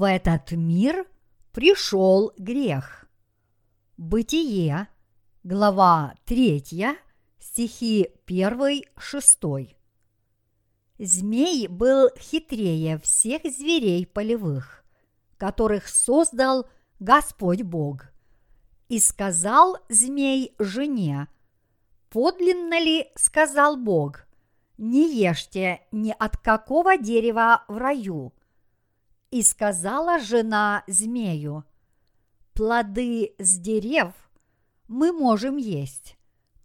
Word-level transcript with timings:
в 0.00 0.04
этот 0.04 0.52
мир 0.52 1.06
пришел 1.52 2.32
грех. 2.38 3.04
Бытие, 3.98 4.88
глава 5.42 6.14
3, 6.24 6.96
стихи 7.38 8.08
1-6. 8.26 9.76
Змей 10.98 11.68
был 11.68 12.08
хитрее 12.18 12.98
всех 13.00 13.42
зверей 13.42 14.06
полевых, 14.06 14.86
которых 15.36 15.86
создал 15.86 16.66
Господь 16.98 17.60
Бог. 17.60 18.06
И 18.88 19.00
сказал 19.00 19.76
змей 19.90 20.54
жене, 20.58 21.28
подлинно 22.08 22.80
ли, 22.80 23.10
сказал 23.16 23.76
Бог, 23.76 24.24
не 24.78 25.14
ешьте 25.14 25.82
ни 25.92 26.14
от 26.18 26.38
какого 26.38 26.96
дерева 26.96 27.64
в 27.68 27.76
раю. 27.76 28.32
И 29.30 29.42
сказала 29.42 30.18
жена 30.18 30.82
змею, 30.86 31.64
плоды 32.52 33.34
с 33.38 33.58
дерев 33.58 34.12
мы 34.88 35.12
можем 35.12 35.56
есть, 35.56 36.16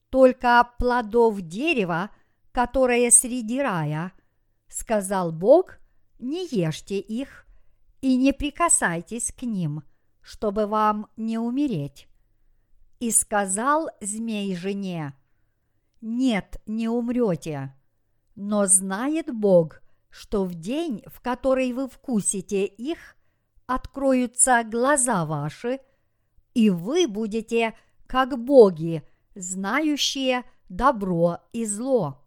только 0.09 0.67
плодов 0.79 1.41
дерева, 1.41 2.09
которое 2.51 3.11
среди 3.11 3.61
рая, 3.61 4.13
сказал 4.67 5.31
Бог, 5.31 5.77
не 6.17 6.47
ешьте 6.47 6.97
их 6.97 7.45
и 8.01 8.17
не 8.17 8.33
прикасайтесь 8.33 9.31
к 9.31 9.43
ним, 9.43 9.83
чтобы 10.21 10.65
вам 10.65 11.07
не 11.17 11.37
умереть. 11.37 12.07
И 12.99 13.11
сказал 13.11 13.89
змей 14.01 14.55
жене, 14.55 15.13
нет, 16.01 16.61
не 16.65 16.87
умрете, 16.87 17.75
но 18.35 18.65
знает 18.65 19.33
Бог, 19.33 19.81
что 20.15 20.45
в 20.45 20.53
день, 20.55 21.03
в 21.07 21.19
который 21.19 21.73
вы 21.73 21.89
вкусите 21.89 22.65
их, 22.65 23.17
откроются 23.65 24.63
глаза 24.63 25.25
ваши, 25.25 25.81
и 26.53 26.69
вы 26.69 27.05
будете 27.05 27.77
как 28.07 28.41
боги, 28.41 29.05
знающие 29.35 30.45
добро 30.69 31.39
и 31.51 31.65
зло. 31.65 32.25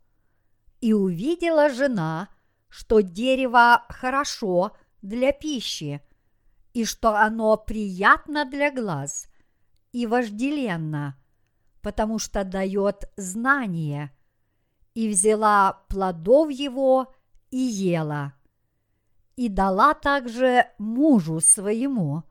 И 0.83 0.93
увидела 0.93 1.71
жена, 1.71 2.29
что 2.69 3.01
дерево 3.01 3.87
хорошо 3.89 4.77
для 5.01 5.33
пищи, 5.33 6.03
и 6.75 6.85
что 6.85 7.17
оно 7.17 7.57
приятно 7.57 8.45
для 8.45 8.71
глаз 8.71 9.29
и 9.93 10.07
вожделенно, 10.07 11.19
потому 11.81 12.19
что 12.19 12.45
дает 12.45 13.11
знание, 13.17 14.15
и 14.93 15.09
взяла 15.09 15.85
плодов 15.89 16.51
его 16.51 17.15
и 17.51 17.59
ела, 17.59 18.35
и 19.37 19.49
дала 19.49 19.95
также 19.95 20.67
мужу 20.79 21.41
своему, 21.41 22.25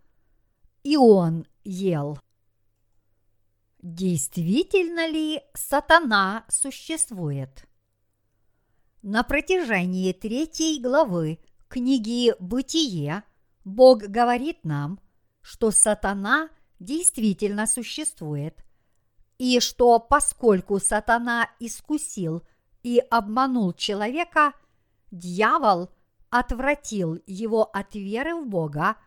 и 0.83 0.97
он 0.97 1.45
ел. 1.63 2.19
Действительно 3.81 5.07
ли 5.07 5.41
сатана 5.53 6.45
существует? 6.49 7.67
На 9.01 9.23
протяжении 9.23 10.11
третьей 10.11 10.81
главы 10.81 11.39
книги 11.69 12.33
«Бытие» 12.39 13.23
Бог 13.63 13.99
говорит 13.99 14.63
нам, 14.63 14.99
что 15.41 15.71
сатана 15.71 16.49
действительно 16.79 17.67
существует, 17.67 18.63
и 19.37 19.59
что 19.59 19.99
поскольку 19.99 20.79
сатана 20.79 21.49
искусил 21.59 22.43
и 22.83 22.99
обманул 23.09 23.73
человека, 23.73 24.53
дьявол 25.11 25.89
отвратил 26.29 27.21
его 27.25 27.63
от 27.63 27.95
веры 27.95 28.35
в 28.35 28.47
Бога 28.47 28.97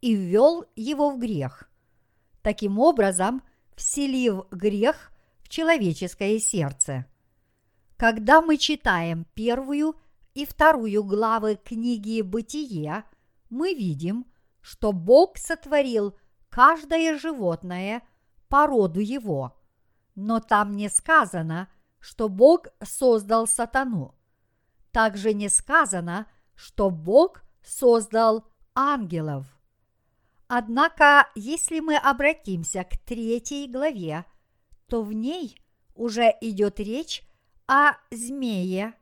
и 0.00 0.14
ввел 0.14 0.64
его 0.76 1.10
в 1.10 1.18
грех. 1.18 1.68
Таким 2.42 2.78
образом, 2.78 3.42
вселив 3.74 4.48
грех 4.50 5.12
в 5.42 5.48
человеческое 5.48 6.38
сердце– 6.38 7.06
когда 7.96 8.42
мы 8.42 8.58
читаем 8.58 9.24
первую 9.32 9.96
и 10.34 10.44
вторую 10.44 11.02
главы 11.02 11.56
книги 11.56 12.20
«Бытие», 12.20 13.04
мы 13.48 13.72
видим, 13.72 14.26
что 14.60 14.92
Бог 14.92 15.38
сотворил 15.38 16.14
каждое 16.50 17.18
животное 17.18 18.02
по 18.48 18.66
роду 18.66 19.00
его. 19.00 19.56
Но 20.14 20.40
там 20.40 20.76
не 20.76 20.90
сказано, 20.90 21.68
что 21.98 22.28
Бог 22.28 22.66
создал 22.82 23.46
сатану. 23.46 24.14
Также 24.96 25.34
не 25.34 25.50
сказано, 25.50 26.26
что 26.54 26.88
Бог 26.88 27.42
создал 27.62 28.46
ангелов. 28.74 29.44
Однако, 30.48 31.28
если 31.34 31.80
мы 31.80 31.98
обратимся 31.98 32.82
к 32.82 32.96
третьей 33.04 33.70
главе, 33.70 34.24
то 34.86 35.02
в 35.02 35.12
ней 35.12 35.60
уже 35.94 36.34
идет 36.40 36.80
речь 36.80 37.28
о 37.66 37.92
змее, 38.10 38.94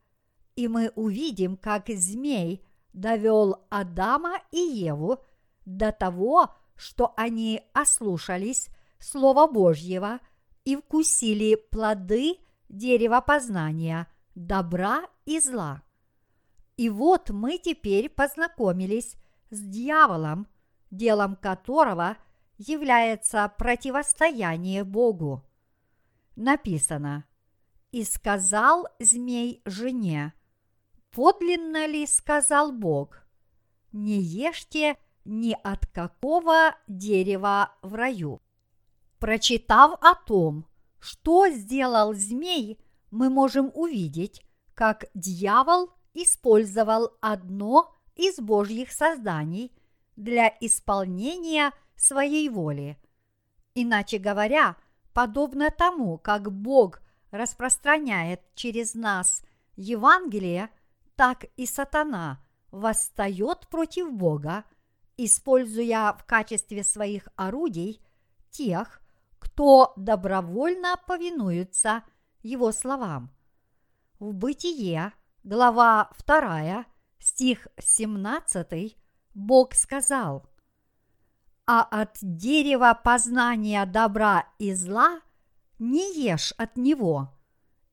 и 0.57 0.67
мы 0.67 0.91
увидим, 0.97 1.57
как 1.57 1.87
змей 1.87 2.67
довел 2.93 3.65
Адама 3.71 4.41
и 4.51 4.59
Еву 4.59 5.21
до 5.65 5.93
того, 5.93 6.53
что 6.75 7.15
они 7.17 7.63
ослушались 7.73 8.69
Слова 8.99 9.47
Божьего 9.47 10.19
и 10.65 10.75
вкусили 10.75 11.55
плоды 11.55 12.39
дерева 12.69 13.21
познания, 13.21 14.09
добра 14.35 15.05
и 15.25 15.39
зла. 15.39 15.84
И 16.77 16.89
вот 16.89 17.31
мы 17.31 17.59
теперь 17.59 18.09
познакомились 18.09 19.17
с 19.51 19.61
дьяволом, 19.61 20.47
делом 20.91 21.37
которого 21.37 22.17
является 22.59 23.53
противостояние 23.57 24.85
Богу. 24.85 25.45
Написано– 26.37 27.25
и 27.95 28.03
сказал 28.03 28.89
змей 28.99 29.63
жене, 29.65 30.35
подлинно 31.13 31.87
ли 31.87 32.09
сказал 32.09 32.73
Бог, 32.73 33.25
не 33.93 34.21
ешьте 34.21 34.97
ни 35.25 35.57
от 35.63 35.87
какого 35.87 36.75
дерева 36.89 37.73
в 37.83 37.95
раю. 37.95 38.43
Прочитав 39.21 39.93
о 40.01 40.17
том, 40.17 40.67
что 40.99 41.49
сделал 41.49 42.15
змей, 42.15 42.81
мы 43.13 43.31
можем 43.31 43.71
увидеть, 43.75 44.43
как 44.75 45.05
дьявол 45.15 45.91
использовал 46.15 47.11
одно 47.21 47.93
из 48.15 48.39
Божьих 48.39 48.93
созданий 48.93 49.73
для 50.17 50.49
исполнения 50.61 51.73
своей 51.97 52.49
воли. 52.49 52.99
Иначе 53.75 54.19
говоря, 54.19 54.77
подобно 55.13 55.71
тому, 55.71 56.19
как 56.19 56.53
Бог 56.53 57.03
распространяет 57.31 58.41
через 58.55 58.95
нас 58.95 59.43
Евангелие, 59.77 60.71
так 61.17 61.45
и 61.57 61.67
сатана 61.67 62.45
восстает 62.71 63.67
против 63.69 64.13
Бога, 64.13 64.65
используя 65.17 66.13
в 66.13 66.25
качестве 66.25 66.85
своих 66.85 67.29
орудий 67.37 68.01
тех, 68.51 69.01
кто 69.39 69.93
добровольно 69.97 70.97
повинуется 71.07 72.05
его 72.43 72.73
словам. 72.73 73.31
В 74.19 74.33
Бытие, 74.33 75.13
глава 75.45 76.11
2, 76.27 76.87
стих 77.19 77.69
17, 77.79 78.97
Бог 79.35 79.75
сказал, 79.75 80.49
«А 81.67 81.83
от 81.83 82.17
дерева 82.23 82.99
познания 83.05 83.85
добра 83.85 84.47
и 84.59 84.75
зла– 84.75 85.21
не 85.79 86.15
ешь 86.15 86.53
от 86.57 86.77
него, 86.77 87.35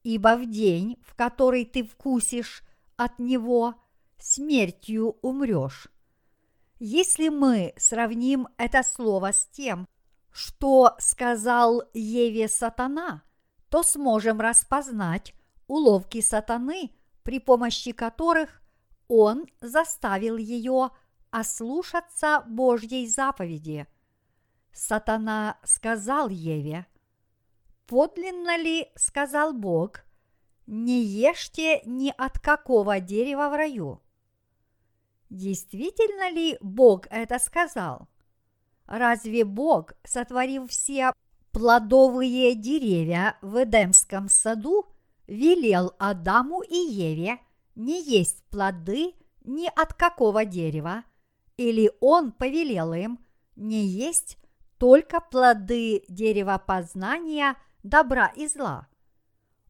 ибо 0.03 0.37
в 0.37 0.49
день, 0.49 0.97
в 1.03 1.15
который 1.15 1.65
ты 1.65 1.83
вкусишь 1.83 2.63
от 2.95 3.19
него, 3.19 3.75
смертью 4.17 5.17
умрешь. 5.21 5.87
Если 6.79 7.29
мы 7.29 7.73
сравним 7.77 8.47
это 8.57 8.83
слово 8.83 9.33
с 9.33 9.47
тем, 9.47 9.87
что 10.31 10.95
сказал 10.99 11.83
Еве 11.93 12.47
сатана, 12.47 13.23
то 13.69 13.83
сможем 13.83 14.39
распознать 14.39 15.33
уловки 15.67 16.21
сатаны, 16.21 16.91
при 17.23 17.39
помощи 17.39 17.91
которых 17.91 18.61
он 19.07 19.45
заставил 19.59 20.37
ее 20.37 20.91
ослушаться 21.29 22.43
Божьей 22.47 23.07
заповеди. 23.07 23.87
Сатана 24.71 25.57
сказал 25.63 26.29
Еве, 26.29 26.85
подлинно 27.87 28.57
ли, 28.57 28.89
сказал 28.95 29.53
Бог, 29.53 30.05
не 30.65 31.03
ешьте 31.03 31.81
ни 31.85 32.13
от 32.17 32.39
какого 32.39 32.99
дерева 32.99 33.49
в 33.49 33.55
раю? 33.55 34.01
Действительно 35.29 36.29
ли 36.31 36.57
Бог 36.61 37.07
это 37.09 37.39
сказал? 37.39 38.07
Разве 38.85 39.45
Бог, 39.45 39.93
сотворив 40.03 40.69
все 40.69 41.13
плодовые 41.51 42.55
деревья 42.55 43.37
в 43.41 43.63
Эдемском 43.63 44.29
саду, 44.29 44.85
велел 45.31 45.93
Адаму 45.97 46.61
и 46.61 46.75
Еве 46.75 47.39
не 47.75 48.03
есть 48.03 48.43
плоды 48.49 49.13
ни 49.43 49.67
от 49.67 49.93
какого 49.93 50.45
дерева, 50.45 51.03
Или 51.57 51.91
он 52.01 52.31
повелел 52.31 52.93
им 52.93 53.19
не 53.55 53.85
есть 53.85 54.37
только 54.77 55.21
плоды 55.21 56.03
дерева 56.09 56.61
познания 56.65 57.55
добра 57.83 58.27
и 58.35 58.47
зла. 58.47 58.87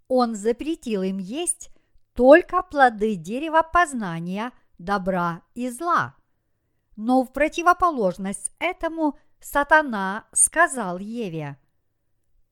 Он 0.07 0.35
запретил 0.35 1.03
им 1.03 1.17
есть 1.17 1.69
только 2.13 2.61
плоды 2.63 3.15
дерева 3.15 3.61
познания 3.61 4.51
добра 4.77 5.41
и 5.53 5.69
зла. 5.69 6.15
Но 6.95 7.23
в 7.23 7.33
противоположность 7.33 8.51
этому 8.59 9.17
сатана 9.39 10.25
сказал 10.31 10.97
Еве, 10.97 11.57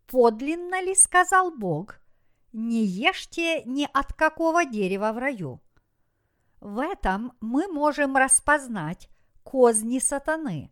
«Подлинно 0.07 0.81
ли 0.81 0.95
сказал 0.95 1.51
Бог, 1.51 1.98
не 2.51 2.85
ешьте 2.85 3.63
ни 3.63 3.87
от 3.91 4.13
какого 4.13 4.65
дерева 4.65 5.11
в 5.11 5.17
раю?» 5.17 5.61
В 6.61 6.79
этом 6.79 7.33
мы 7.39 7.67
можем 7.67 8.17
распознать 8.17 9.09
козни 9.43 9.99
сатаны. 9.99 10.71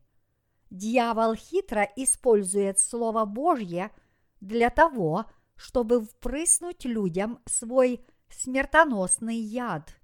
Дьявол 0.69 1.35
хитро 1.35 1.87
использует 1.95 2.79
Слово 2.79 3.23
Божье 3.23 3.91
для 4.41 4.69
того, 4.69 5.25
чтобы 5.55 6.01
впрыснуть 6.01 6.83
людям 6.83 7.39
свой 7.45 8.05
смертоносный 8.29 9.37
яд. 9.37 9.95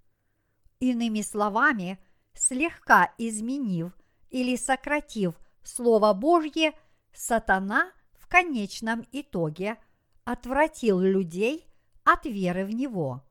Иными 0.80 1.22
словами, 1.22 2.00
слегка 2.34 3.14
изменив 3.18 3.92
или 4.30 4.56
сократив 4.56 5.36
Слово 5.64 6.14
Божье, 6.14 6.74
сатана 7.14 7.92
в 8.14 8.28
конечном 8.28 9.06
итоге 9.12 9.78
отвратил 10.26 11.00
людей 11.00 11.68
от 12.04 12.26
веры 12.26 12.66
в 12.66 12.72
него. 12.72 13.24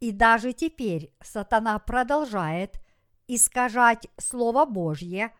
И 0.00 0.12
даже 0.12 0.52
теперь 0.52 1.14
сатана 1.22 1.78
продолжает 1.78 2.80
искажать 3.26 4.08
Слово 4.16 4.64
Божье 4.64 5.32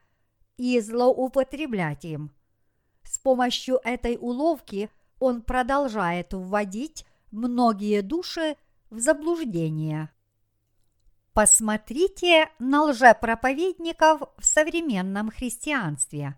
и 0.56 0.78
злоупотреблять 0.80 2.04
им. 2.04 2.32
С 3.02 3.18
помощью 3.18 3.80
этой 3.82 4.16
уловки 4.20 4.90
он 5.18 5.42
продолжает 5.42 6.32
вводить 6.32 7.06
многие 7.30 8.02
души 8.02 8.56
в 8.90 8.98
заблуждение. 8.98 10.10
Посмотрите 11.32 12.48
на 12.58 12.84
лжепроповедников 12.84 14.22
в 14.36 14.44
современном 14.44 15.30
христианстве. 15.30 16.36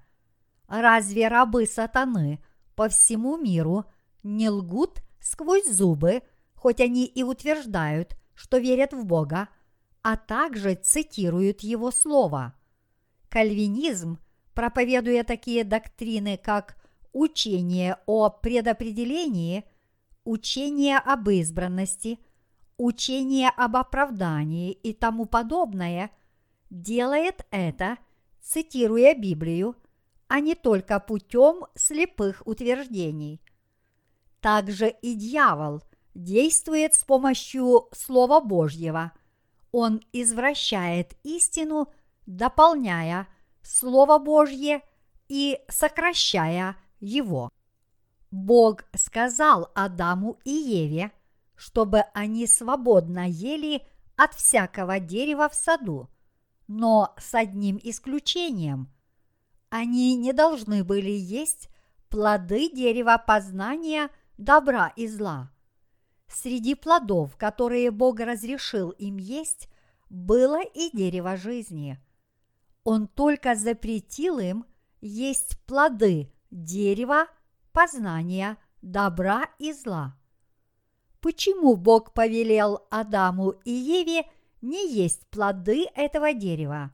Разве 0.68 1.28
рабы 1.28 1.66
сатаны 1.66 2.42
по 2.76 2.88
всему 2.88 3.36
миру 3.36 3.84
не 4.22 4.50
лгут 4.50 5.02
сквозь 5.20 5.66
зубы 5.66 6.22
хоть 6.54 6.80
они 6.80 7.06
и 7.06 7.24
утверждают, 7.24 8.16
что 8.34 8.58
верят 8.58 8.92
в 8.92 9.04
Бога, 9.04 9.48
а 10.02 10.16
также 10.16 10.74
цитируют 10.74 11.60
Его 11.62 11.90
Слово. 11.90 12.54
Кальвинизм, 13.28 14.18
проповедуя 14.54 15.24
такие 15.24 15.64
доктрины, 15.64 16.36
как 16.36 16.76
учение 17.12 17.98
о 18.06 18.30
предопределении, 18.30 19.64
учение 20.24 20.98
об 20.98 21.28
избранности, 21.30 22.20
учение 22.76 23.48
об 23.48 23.76
оправдании 23.76 24.70
и 24.72 24.92
тому 24.92 25.26
подобное, 25.26 26.10
делает 26.70 27.44
это, 27.50 27.98
цитируя 28.40 29.14
Библию, 29.14 29.76
а 30.28 30.38
не 30.40 30.54
только 30.54 31.00
путем 31.00 31.66
слепых 31.74 32.42
утверждений. 32.46 33.40
Также 34.42 34.90
и 34.90 35.14
дьявол– 35.14 35.82
действует 36.14 36.94
с 36.94 37.04
помощью 37.04 37.88
Слова 37.92 38.40
Божьего. 38.40 39.12
Он 39.70 40.02
извращает 40.12 41.14
истину, 41.22 41.88
дополняя 42.26 43.28
Слово 43.62 44.18
Божье 44.18 44.82
и 45.28 45.58
сокращая 45.68 46.76
его. 47.00 47.50
Бог 48.30 48.84
сказал 48.94 49.70
Адаму 49.74 50.38
и 50.44 50.50
Еве, 50.50 51.12
чтобы 51.54 52.00
они 52.14 52.46
свободно 52.46 53.28
ели 53.28 53.86
от 54.16 54.34
всякого 54.34 55.00
дерева 55.00 55.48
в 55.48 55.54
саду, 55.54 56.10
но 56.66 57.14
с 57.18 57.34
одним 57.34 57.78
исключением. 57.82 58.92
Они 59.70 60.14
не 60.16 60.32
должны 60.32 60.84
были 60.84 61.10
есть 61.10 61.68
плоды 62.10 62.70
дерева 62.70 63.22
познания 63.24 64.10
добра 64.44 64.92
и 64.96 65.06
зла. 65.06 65.50
Среди 66.28 66.74
плодов, 66.74 67.36
которые 67.36 67.90
Бог 67.90 68.20
разрешил 68.20 68.90
им 68.90 69.16
есть, 69.16 69.68
было 70.08 70.62
и 70.62 70.90
дерево 70.90 71.36
жизни. 71.36 71.98
Он 72.84 73.06
только 73.06 73.54
запретил 73.54 74.38
им 74.38 74.64
есть 75.00 75.58
плоды 75.66 76.32
дерева 76.50 77.26
познания 77.72 78.56
добра 78.82 79.44
и 79.58 79.72
зла. 79.72 80.16
Почему 81.20 81.76
Бог 81.76 82.12
повелел 82.12 82.86
Адаму 82.90 83.50
и 83.64 83.70
Еве 83.70 84.24
не 84.60 84.90
есть 84.92 85.26
плоды 85.28 85.86
этого 85.94 86.34
дерева? 86.34 86.90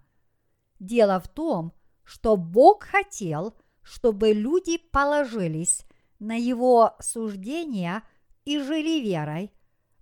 Дело 0.78 1.18
в 1.20 1.28
том, 1.28 1.72
что 2.04 2.36
Бог 2.36 2.84
хотел, 2.84 3.54
чтобы 3.82 4.32
люди 4.32 4.78
положились 4.78 5.87
на 6.18 6.36
его 6.36 6.96
суждения– 7.00 8.02
и 8.48 8.58
жили 8.58 9.00
верой, 9.00 9.52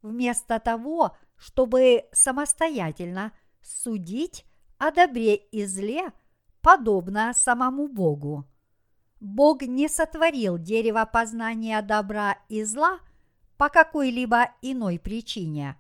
вместо 0.02 0.60
того, 0.60 1.16
чтобы 1.34 2.04
самостоятельно 2.12 3.32
судить 3.60 4.44
о 4.78 4.92
добре 4.92 5.34
и 5.34 5.66
зле, 5.66 6.12
подобно 6.60 7.32
самому 7.34 7.88
Богу. 7.88 8.44
Бог 9.18 9.62
не 9.62 9.88
сотворил 9.88 10.58
дерево 10.58 11.08
познания 11.12 11.82
добра 11.82 12.38
и 12.48 12.62
зла 12.62 13.00
по 13.56 13.68
какой-либо 13.68 14.50
иной 14.62 15.00
причине. 15.00 15.76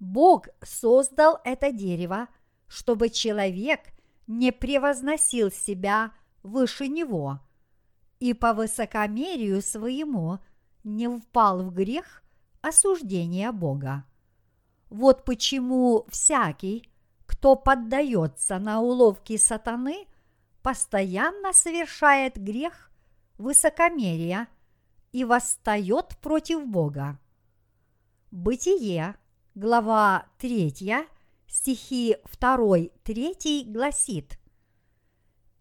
Бог 0.00 0.48
создал 0.64 1.38
это 1.44 1.70
дерево, 1.70 2.26
чтобы 2.66 3.08
человек 3.08 3.82
не 4.26 4.50
превозносил 4.50 5.52
себя 5.52 6.12
выше 6.42 6.88
него 6.88 7.38
и 8.24 8.32
по 8.32 8.52
высокомерию 8.54 9.62
своему– 9.62 10.38
не 10.84 11.08
впал 11.08 11.62
в 11.62 11.72
грех 11.72 12.22
осуждения 12.60 13.50
Бога. 13.50 14.04
Вот 14.90 15.24
почему 15.24 16.06
всякий, 16.10 16.88
кто 17.26 17.56
поддается 17.56 18.58
на 18.58 18.80
уловки 18.80 19.36
сатаны, 19.36 20.06
постоянно 20.62 21.52
совершает 21.52 22.36
грех 22.36 22.90
высокомерия 23.38 24.46
и 25.12 25.24
восстает 25.24 26.16
против 26.20 26.66
Бога. 26.66 27.18
Бытие, 28.30 29.16
глава 29.54 30.26
3, 30.38 31.08
стихи 31.48 32.16
2-3 32.40 33.72
гласит 33.72 34.38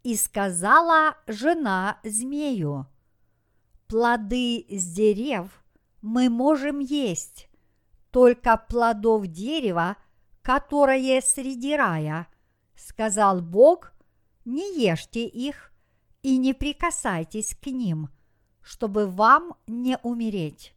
«И 0.03 0.15
сказала 0.15 1.15
жена 1.27 1.97
змею, 2.03 2.87
плоды 3.87 4.65
с 4.69 4.93
дерев 4.93 5.63
мы 6.01 6.29
можем 6.29 6.79
есть, 6.79 7.47
только 8.11 8.57
плодов 8.57 9.27
дерева, 9.27 9.97
которое 10.41 11.21
среди 11.21 11.75
рая, 11.75 12.27
сказал 12.75 13.41
Бог, 13.41 13.93
не 14.45 14.77
ешьте 14.77 15.25
их 15.25 15.71
и 16.21 16.37
не 16.37 16.53
прикасайтесь 16.53 17.55
к 17.55 17.67
ним, 17.67 18.09
чтобы 18.61 19.07
вам 19.07 19.55
не 19.67 19.97
умереть. 20.03 20.75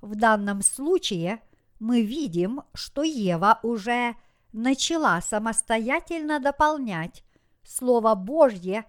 В 0.00 0.14
данном 0.14 0.62
случае 0.62 1.40
мы 1.80 2.02
видим, 2.02 2.62
что 2.74 3.02
Ева 3.02 3.58
уже 3.62 4.16
начала 4.52 5.20
самостоятельно 5.20 6.40
дополнять 6.40 7.24
Слово 7.62 8.14
Божье 8.14 8.84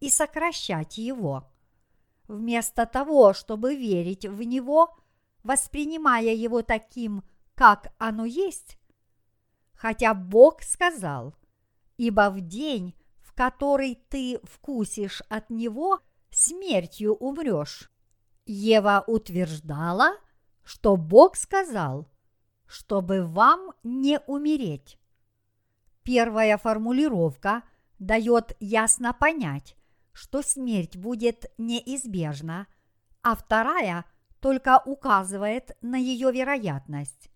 и 0.00 0.10
сокращать 0.10 0.98
его 0.98 1.48
вместо 2.28 2.86
того, 2.86 3.32
чтобы 3.32 3.76
верить 3.76 4.26
в 4.26 4.42
него, 4.42 4.96
воспринимая 5.42 6.34
его 6.34 6.62
таким, 6.62 7.22
как 7.54 7.92
оно 7.98 8.24
есть? 8.24 8.78
Хотя 9.72 10.14
Бог 10.14 10.62
сказал, 10.62 11.34
ибо 11.96 12.30
в 12.30 12.40
день, 12.40 12.94
в 13.18 13.32
который 13.34 13.96
ты 14.08 14.40
вкусишь 14.42 15.22
от 15.28 15.50
него, 15.50 16.00
смертью 16.30 17.14
умрешь. 17.14 17.90
Ева 18.46 19.04
утверждала, 19.06 20.16
что 20.64 20.96
Бог 20.96 21.36
сказал, 21.36 22.08
чтобы 22.66 23.24
вам 23.24 23.72
не 23.82 24.20
умереть. 24.26 24.98
Первая 26.02 26.56
формулировка 26.56 27.62
дает 27.98 28.56
ясно 28.60 29.12
понять, 29.12 29.76
что 30.12 30.42
смерть 30.42 30.96
будет 30.96 31.50
неизбежна, 31.58 32.66
а 33.22 33.34
вторая 33.34 34.04
только 34.40 34.82
указывает 34.84 35.76
на 35.80 35.96
ее 35.96 36.32
вероятность. 36.32 37.30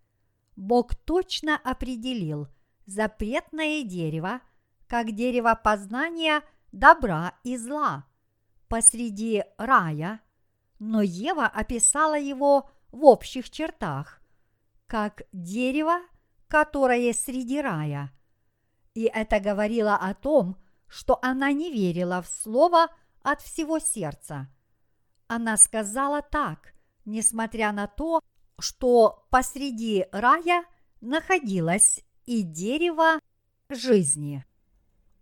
Бог 0.56 0.94
точно 0.94 1.56
определил 1.56 2.48
запретное 2.86 3.82
дерево, 3.82 4.40
как 4.86 5.12
дерево 5.12 5.58
познания 5.62 6.42
добра 6.72 7.34
и 7.44 7.56
зла 7.56 8.04
посреди 8.70 9.42
рая, 9.58 10.20
но 10.78 11.02
Ева 11.02 11.46
описала 11.46 12.18
его 12.18 12.70
в 12.92 13.04
общих 13.04 13.50
чертах, 13.50 14.22
как 14.86 15.22
дерево, 15.32 15.98
которое 16.48 17.12
среди 17.12 17.60
рая. 17.60 18.12
И 18.94 19.04
это 19.04 19.40
говорило 19.40 19.97
о 19.97 20.14
том, 20.14 20.56
что 20.88 21.18
она 21.23 21.52
не 21.52 21.70
верила 21.70 22.23
в 22.23 22.28
слово 22.28 22.88
от 23.23 23.40
всего 23.40 23.78
сердца. 23.78 24.49
Она 25.28 25.56
сказала 25.56 26.23
так, 26.23 26.75
несмотря 27.04 27.73
на 27.73 27.87
то, 27.87 28.20
что 28.59 29.26
посреди 29.30 30.06
рая 30.11 30.64
находилось 31.00 32.04
и 32.26 32.42
дерево 32.42 33.20
жизни. 33.68 34.44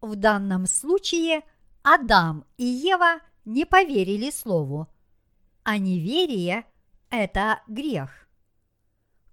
В 0.01 0.17
данном 0.17 0.67
случае 0.67 1.43
Адам 1.83 2.45
и 2.57 2.65
Ева 2.65 3.21
не 3.45 3.65
поверили 3.65 4.31
слову, 4.31 4.89
а 5.63 5.79
неверие– 5.79 6.65
это 7.11 7.63
грех. 7.67 8.29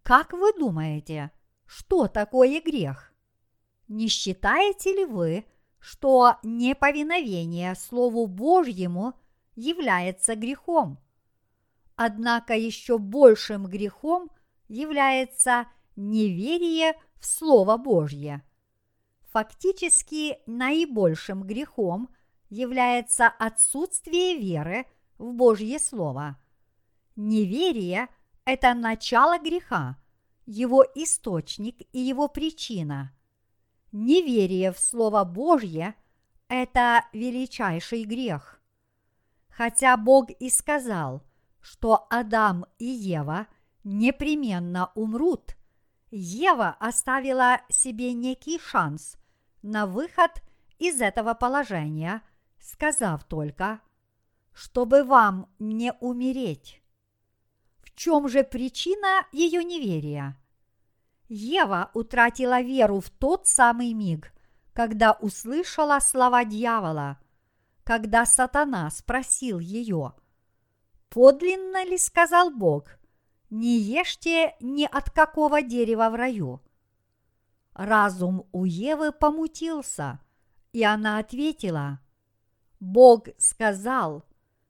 Как 0.03 0.33
вы 0.33 0.53
думаете, 0.53 1.31
что 1.65 2.07
такое 2.07 2.61
грех? 2.61 3.14
Не 3.87 4.07
считаете 4.07 4.93
ли 4.93 5.05
вы, 5.05 5.45
что 5.79 6.37
неповиновение 6.43 7.75
Слову 7.75 8.25
Божьему 8.25 9.13
является 9.55 10.35
грехом? 10.35 10.99
Однако 11.95 12.55
еще 12.55 12.97
большим 12.97 13.67
грехом 13.67 14.31
является 14.67 15.67
неверие 15.95 16.93
в 17.15 17.25
Слово 17.25 17.77
Божье. 17.77 18.43
Фактически 19.31 20.39
наибольшим 20.45 21.43
грехом 21.43 22.09
является 22.49 23.27
отсутствие 23.27 24.39
веры 24.39 24.85
в 25.17 25.33
Божье 25.33 25.79
Слово. 25.79 26.37
Неверие– 27.15 28.07
это 28.45 28.73
начало 28.73 29.39
греха, 29.39 29.97
его 30.45 30.83
источник 30.95 31.81
и 31.93 31.99
его 31.99 32.27
причина. 32.27 33.13
Неверие 33.97 34.73
в 34.73 34.77
Слово 34.77 35.23
Божье– 35.23 35.95
это 36.49 37.05
величайший 37.13 38.03
грех. 38.03 38.61
Хотя 39.47 39.95
Бог 39.95 40.31
и 40.31 40.49
сказал, 40.49 41.23
что 41.61 42.05
Адам 42.09 42.65
и 42.77 42.87
Ева 42.87 43.47
непременно 43.85 44.91
умрут, 44.95 45.55
Ева 46.11 46.75
оставила 46.77 47.61
себе 47.69 48.11
некий 48.11 48.59
шанс 48.59 49.15
на 49.61 49.85
выход 49.85 50.43
из 50.77 50.99
этого 50.99 51.33
положения, 51.33 52.21
сказав 52.59 53.23
только, 53.23 53.79
чтобы 54.51 55.05
вам 55.05 55.49
не 55.57 55.93
умереть. 56.01 56.81
В 57.77 57.95
чем 57.95 58.27
же 58.27 58.43
причина 58.43 59.25
ее 59.31 59.63
неверия? 59.63 60.37
Ева 61.27 61.89
утратила 61.93 62.61
веру 62.61 62.99
в 62.99 63.09
тот 63.09 63.47
самый 63.47 63.93
миг, 63.93 64.31
когда 64.73 65.13
услышала 65.13 65.99
слова 65.99 66.45
дьявола, 66.45 67.19
когда 67.83 68.25
сатана 68.25 68.89
спросил 68.91 69.59
ее, 69.59 70.13
«Подлинно 71.09 71.85
ли 71.85 71.97
сказал 71.97 72.51
Бог, 72.51 72.97
не 73.49 73.77
ешьте 73.77 74.55
ни 74.59 74.85
от 74.85 75.09
какого 75.09 75.61
дерева 75.61 76.09
в 76.09 76.15
раю?» 76.15 76.61
Разум 77.73 78.47
у 78.51 78.65
Евы 78.65 79.11
помутился, 79.11 80.19
и 80.73 80.83
она 80.83 81.17
ответила, 81.17 81.99
«Бог 82.79 83.27
сказал, 83.37 84.25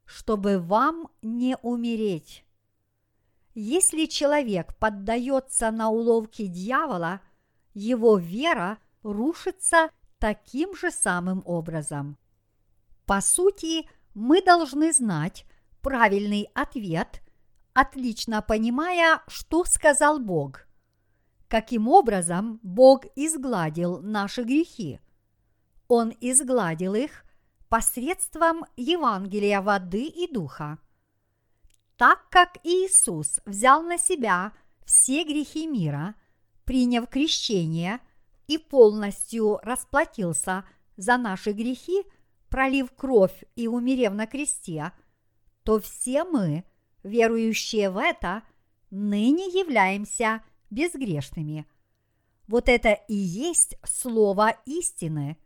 чтобы 0.05 0.59
вам 0.59 1.09
не 1.21 1.57
умереть». 1.61 2.44
Если 3.57 4.05
человек 4.05 4.75
поддается 4.79 5.71
на 5.71 5.89
уловки 5.89 6.45
дьявола, 6.45 7.21
его 7.73 8.17
вера 8.17 8.79
рушится 9.01 9.89
таким 10.19 10.75
же 10.75 10.91
самым 10.91 11.41
образом. 11.45 12.17
По 13.05 13.21
сути, 13.21 13.89
мы 14.13 14.41
должны 14.41 14.91
знать 14.91 15.45
правильный 15.81 16.49
ответ, 16.53 17.21
отлично 17.73 18.41
понимая, 18.41 19.21
что 19.27 19.63
сказал 19.63 20.19
Бог. 20.19 20.67
Каким 21.47 21.87
образом 21.87 22.59
Бог 22.61 23.05
изгладил 23.15 24.01
наши 24.01 24.43
грехи? 24.43 24.99
Он 25.87 26.13
изгладил 26.19 26.93
их 26.93 27.23
посредством 27.69 28.65
Евангелия 28.75 29.61
воды 29.61 30.07
и 30.07 30.29
духа– 30.29 30.77
так 31.97 32.29
как 32.29 32.57
Иисус 32.63 33.39
взял 33.45 33.81
на 33.81 33.97
себя 33.97 34.53
все 34.85 35.23
грехи 35.23 35.65
мира, 35.65 36.15
приняв 36.65 37.07
крещение 37.07 37.99
и 38.47 38.57
полностью 38.57 39.59
расплатился 39.63 40.65
за 40.97 41.17
наши 41.17 41.51
грехи, 41.51 42.03
пролив 42.49 42.91
кровь 42.91 43.43
и 43.55 43.67
умерев 43.67 44.13
на 44.13 44.27
кресте, 44.27 44.91
то 45.63 45.79
все 45.79 46.23
мы, 46.23 46.63
верующие 47.03 47.89
в 47.89 47.97
это, 47.97 48.43
ныне 48.91 49.47
являемся 49.47 50.43
безгрешными. 50.69 51.65
Вот 52.47 52.69
это 52.69 52.91
и 53.07 53.15
есть 53.15 53.77
слово 53.83 54.51
истины. 54.65 55.37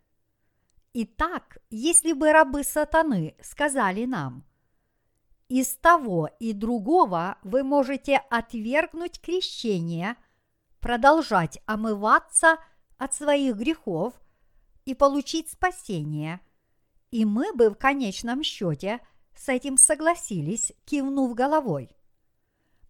Итак, 0.94 1.60
если 1.70 2.13
бы 2.13 2.32
рабы 2.32 2.63
сатаны 2.63 3.36
сказали 3.41 4.06
нам– 4.06 4.44
из 5.50 5.75
того 5.77 6.29
и 6.39 6.53
другого 6.53 7.38
вы 7.41 7.63
можете 7.63 8.18
отвергнуть 8.29 9.20
крещение, 9.20 10.15
продолжать 10.79 11.60
омываться 11.65 12.60
от 12.98 13.15
своих 13.15 13.56
грехов 13.56 14.13
и 14.86 14.94
получить 14.94 15.50
спасение. 15.50 16.39
И 17.10 17.25
мы 17.25 17.51
бы 17.53 17.72
в 17.72 17.75
конечном 17.75 18.44
счете 18.44 19.00
с 19.36 19.50
этим 19.50 19.77
согласились, 19.77 20.72
кивнув 20.86 21.34
головой. 21.34 21.89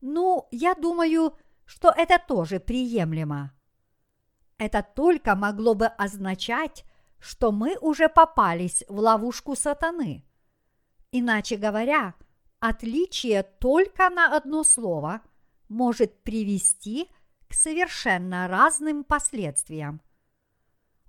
Ну, 0.01 0.47
я 0.51 0.75
думаю, 0.75 1.37
что 1.63 1.93
это 1.95 2.19
тоже 2.19 2.59
приемлемо. 2.59 3.53
Это 4.57 4.83
только 4.83 5.35
могло 5.35 5.75
бы 5.75 5.85
означать, 5.85 6.83
что 7.19 7.53
мы 7.53 7.77
уже 7.79 8.09
попались 8.09 8.83
в 8.89 8.99
ловушку 8.99 9.55
сатаны. 9.55 10.25
Иначе 11.11 11.55
говоря,– 11.55 12.15
отличие 12.59 13.43
только 13.43 14.09
на 14.09 14.35
одно 14.35 14.63
слово 14.63 15.21
может 15.67 16.23
привести 16.23 17.07
к 17.47 17.53
совершенно 17.53 18.47
разным 18.47 19.03
последствиям. 19.03 20.01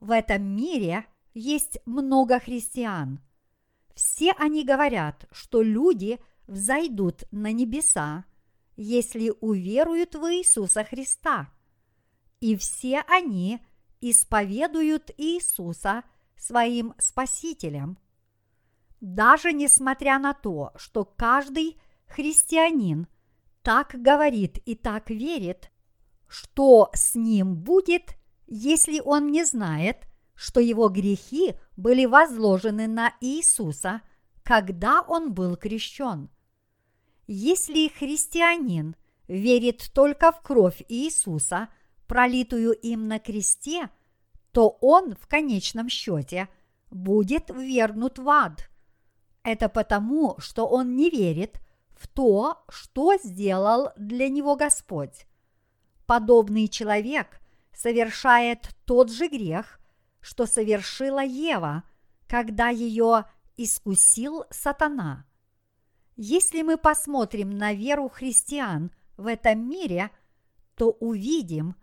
В 0.01 0.11
этом 0.11 0.43
мире 0.43 1.07
есть 1.35 1.79
много 1.85 2.39
христиан. 2.39 3.21
Все 3.95 4.33
они 4.33 4.65
говорят, 4.65 5.27
что 5.31 5.63
люди 5.63 6.19
взойдут 6.47 7.25
на 7.31 7.53
небеса, 7.53 8.25
если 8.77 9.33
уверуют 9.41 10.15
в 10.15 10.25
Иисуса 10.33 10.85
Христа. 10.85 11.51
И 12.41 12.57
все 12.57 13.01
они 13.09 13.61
исповедуют 14.01 15.11
Иисуса 15.19 16.05
своим 16.37 16.95
Спасителем– 16.99 17.99
даже 19.01 19.53
несмотря 19.53 20.19
на 20.19 20.35
то, 20.35 20.73
что 20.77 21.05
каждый 21.05 21.81
христианин 22.07 23.07
так 23.63 23.95
говорит 23.95 24.59
и 24.67 24.75
так 24.75 25.11
верит, 25.11 25.71
что 26.29 26.91
с 26.95 27.15
ним 27.15 27.57
будет, 27.57 28.15
если 28.47 29.01
он 29.01 29.29
не 29.29 29.45
знает, 29.45 30.07
что 30.35 30.61
его 30.61 30.89
грехи 30.89 31.55
были 31.77 32.07
возложены 32.07 32.87
на 32.87 33.15
Иисуса, 33.21 34.03
когда 34.43 35.03
он 35.03 35.35
был 35.35 35.57
крещен. 35.57 36.31
Если 37.27 37.89
христианин 37.89 38.97
верит 39.29 39.91
только 39.95 40.33
в 40.33 40.41
кровь 40.41 40.83
Иисуса, 40.89 41.69
пролитую 42.07 42.73
им 42.73 43.07
на 43.07 43.19
кресте, 43.19 43.91
то 44.53 44.79
он 44.81 45.15
в 45.15 45.29
конечном 45.29 45.89
счете 45.89 46.49
будет 46.91 47.51
ввергнут 47.51 48.19
в 48.19 48.29
ад. 48.29 48.70
Это 49.43 49.69
потому, 49.69 50.37
что 50.39 50.67
он 50.67 50.97
не 50.97 51.11
верит 51.11 51.61
в 51.93 52.09
то, 52.09 52.63
что 52.69 53.17
сделал 53.17 53.91
для 53.97 54.29
него 54.29 54.57
Господь. 54.57 55.27
Подобный 56.07 56.69
человек 56.69 57.41
совершает 57.73 58.71
тот 58.85 59.11
же 59.11 59.29
грех, 59.29 59.81
что 60.21 60.47
совершила 60.47 61.25
Ева, 61.25 61.85
когда 62.27 62.69
ее 62.69 63.25
искусил 63.57 64.45
сатана. 64.51 65.27
Если 66.17 66.63
мы 66.63 66.77
посмотрим 66.77 67.51
на 67.51 67.73
веру 67.73 68.09
христиан 68.09 68.91
в 69.17 69.27
этом 69.27 69.69
мире, 69.69 70.11
то 70.75 70.91
увидим, 70.91 71.77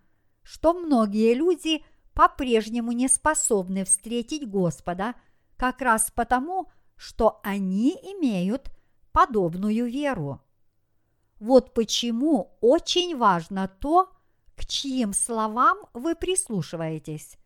что 0.43 0.73
многие 0.73 1.33
люди 1.33 1.83
по-прежнему 2.13 2.91
не 2.91 3.07
способны 3.07 3.85
встретить 3.85 4.49
Господа 4.49 5.15
как 5.55 5.81
раз 5.81 6.11
потому, 6.13 6.71
что 6.97 7.39
они 7.43 7.91
имеют 7.91 8.71
подобную 9.11 9.89
веру. 9.89 10.41
Вот 11.39 11.73
почему 11.73 12.57
очень 12.61 13.15
важно 13.15 13.67
то, 13.67 14.11
к 14.55 14.65
чьим 14.65 15.13
словам 15.13 15.77
вы 15.93 16.15
прислушиваетесь. 16.15 17.37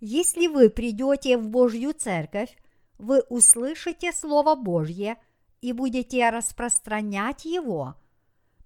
Если 0.00 0.48
вы 0.48 0.68
придете 0.68 1.38
в 1.38 1.48
Божью 1.48 1.92
церковь, 1.92 2.56
вы 2.98 3.20
услышите 3.28 4.12
Слово 4.12 4.56
Божье 4.56 5.16
и 5.60 5.72
будете 5.72 6.28
распространять 6.30 7.44
его. 7.44 7.94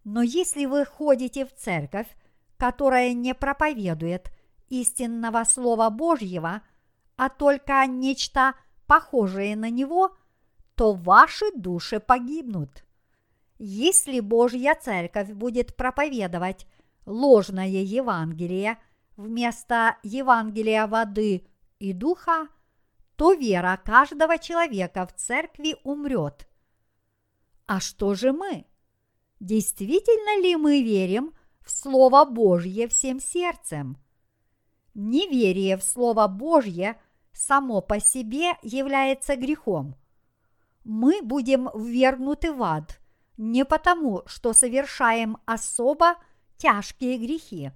Но 0.04 0.22
если 0.22 0.64
вы 0.64 0.86
ходите 0.86 1.44
в 1.44 1.54
церковь, 1.54 2.08
которая 2.56 3.12
не 3.12 3.34
проповедует 3.34 4.30
истинного 4.68 5.44
Слова 5.44 5.90
Божьего, 5.90 6.62
а 7.16 7.28
только 7.28 7.84
нечто 7.86 8.54
похожее 8.86 9.56
на 9.56 9.70
него, 9.70 10.16
то 10.74 10.92
ваши 10.92 11.46
души 11.54 12.00
погибнут. 12.00 12.84
Если 13.58 14.20
Божья 14.20 14.74
церковь 14.74 15.30
будет 15.30 15.74
проповедовать 15.76 16.66
ложное 17.06 17.68
Евангелие 17.68 18.78
вместо 19.16 19.96
Евангелия 20.02 20.86
воды 20.86 21.46
и 21.78 21.92
духа, 21.92 22.48
то 23.16 23.32
вера 23.32 23.80
каждого 23.82 24.38
человека 24.38 25.06
в 25.06 25.14
церкви 25.14 25.76
умрет. 25.84 26.46
А 27.66 27.80
что 27.80 28.14
же 28.14 28.32
мы? 28.32 28.66
Действительно 29.40 30.42
ли 30.42 30.56
мы 30.56 30.82
верим 30.82 31.34
в 31.60 31.70
Слово 31.70 32.24
Божье 32.24 32.88
всем 32.88 33.20
сердцем? 33.20 33.96
Неверие 34.94 35.76
в 35.76 35.82
Слово 35.82 36.26
Божье 36.26 37.00
само 37.36 37.82
по 37.82 38.00
себе 38.00 38.56
является 38.62 39.36
грехом. 39.36 39.94
Мы 40.84 41.20
будем 41.22 41.68
ввергнуты 41.74 42.52
в 42.52 42.62
ад 42.62 43.00
не 43.36 43.64
потому, 43.64 44.22
что 44.26 44.54
совершаем 44.54 45.36
особо 45.44 46.14
тяжкие 46.56 47.18
грехи, 47.18 47.72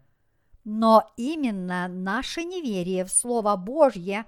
но 0.65 1.13
именно 1.17 1.89
наше 1.89 2.45
неверие 2.45 3.05
в 3.05 3.11
Слово 3.11 3.57
Божье 3.57 4.25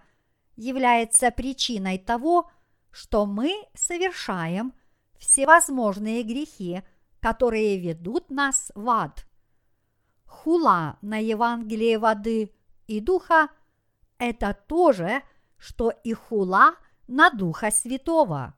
является 0.56 1.30
причиной 1.30 1.98
того, 1.98 2.50
что 2.90 3.24
мы 3.24 3.54
совершаем 3.72 4.74
всевозможные 5.18 6.22
грехи, 6.24 6.82
которые 7.20 7.78
ведут 7.78 8.30
нас 8.30 8.70
в 8.74 8.90
ад. 8.90 9.24
Хула 10.26 10.98
на 11.00 11.16
Евангелие 11.16 11.98
воды 11.98 12.52
и 12.86 13.00
духа– 13.00 13.48
это 14.22 14.56
то 14.68 14.92
же, 14.92 15.22
что 15.58 15.90
и 15.90 16.12
хула 16.12 16.76
на 17.08 17.30
Духа 17.30 17.72
Святого. 17.72 18.54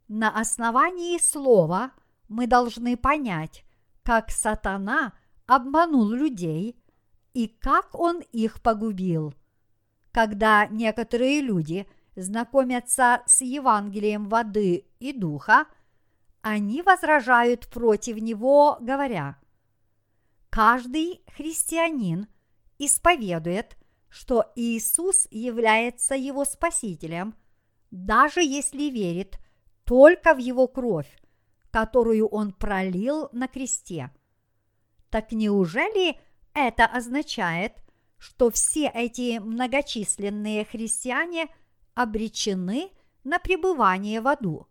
На 0.08 0.32
основании 0.32 1.20
слова 1.20 1.92
мы 2.28 2.48
должны 2.48 2.98
понять, 2.98 3.64
как 4.02 4.32
сатана 4.32 5.14
обманул 5.46 6.10
людей 6.10 6.82
и 7.34 7.48
как 7.48 7.94
он 7.94 8.22
их 8.32 8.60
погубил. 8.64 9.36
Когда 10.12 10.66
некоторые 10.66 11.42
люди 11.42 11.88
знакомятся 12.16 13.22
с 13.28 13.42
Евангелием 13.42 14.30
воды 14.30 14.88
и 15.00 15.14
духа, 15.14 15.68
они 16.44 16.84
возражают 16.84 17.68
против 17.68 18.18
него, 18.18 18.78
говоря, 18.80 19.40
каждый 20.52 21.24
христианин 21.36 22.28
исповедует– 22.78 23.76
что 24.14 24.52
Иисус 24.56 25.28
является 25.32 26.14
его 26.14 26.46
Спасителем, 26.46 27.36
даже 27.90 28.44
если 28.44 28.92
верит 28.92 29.40
только 29.86 30.36
в 30.36 30.38
его 30.38 30.68
кровь, 30.68 31.12
которую 31.72 32.28
он 32.28 32.54
пролил 32.54 33.30
на 33.32 33.48
кресте. 33.48 34.12
Так 35.10 35.32
неужели 35.32 36.20
это 36.54 36.86
означает, 36.86 37.74
что 38.20 38.52
все 38.52 38.86
эти 38.94 39.40
многочисленные 39.40 40.64
христиане 40.64 41.48
обречены 41.96 42.92
на 43.24 43.40
пребывание 43.40 44.22
в 44.22 44.28
аду? 44.28 44.68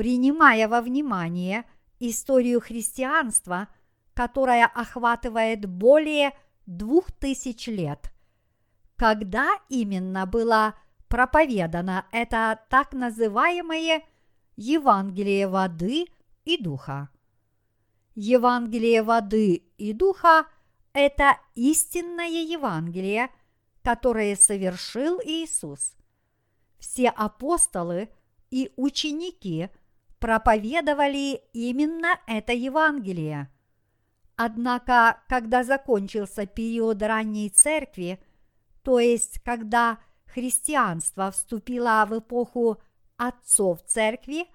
Принимая 0.00 0.66
во 0.66 0.80
внимание 0.80 1.66
историю 1.98 2.62
христианства, 2.62 3.68
которая 4.14 4.64
охватывает 4.66 5.66
более 5.66 6.32
двух 6.64 7.12
тысяч 7.12 7.66
лет– 7.66 8.10
когда 9.00 9.58
именно 9.70 10.26
была 10.26 10.74
проповедана 11.08 12.04
это 12.12 12.60
так 12.68 12.92
называемое 12.92 14.02
Евангелие 14.56 15.48
воды 15.48 16.04
и 16.44 16.62
духа. 16.62 17.08
Евангелие 18.14 19.02
воды 19.02 19.64
и 19.78 19.94
духа– 19.94 20.44
это 20.92 21.38
истинное 21.54 22.42
Евангелие, 22.42 23.30
которое 23.82 24.36
совершил 24.36 25.18
Иисус. 25.24 25.94
Все 26.78 27.08
апостолы 27.08 28.10
и 28.50 28.70
ученики 28.76 29.70
проповедовали 30.20 31.42
именно 31.52 32.18
это 32.26 32.52
Евангелие. 32.52 33.50
Однако, 34.36 35.20
когда 35.28 35.64
закончился 35.64 36.46
период 36.46 37.02
ранней 37.02 37.50
церкви– 37.50 38.20
то 38.82 38.98
есть 38.98 39.40
когда 39.40 39.98
христианство 40.26 41.30
вступило 41.30 42.04
в 42.08 42.18
эпоху 42.18 42.80
отцов 43.16 43.84
церкви, 43.84 44.46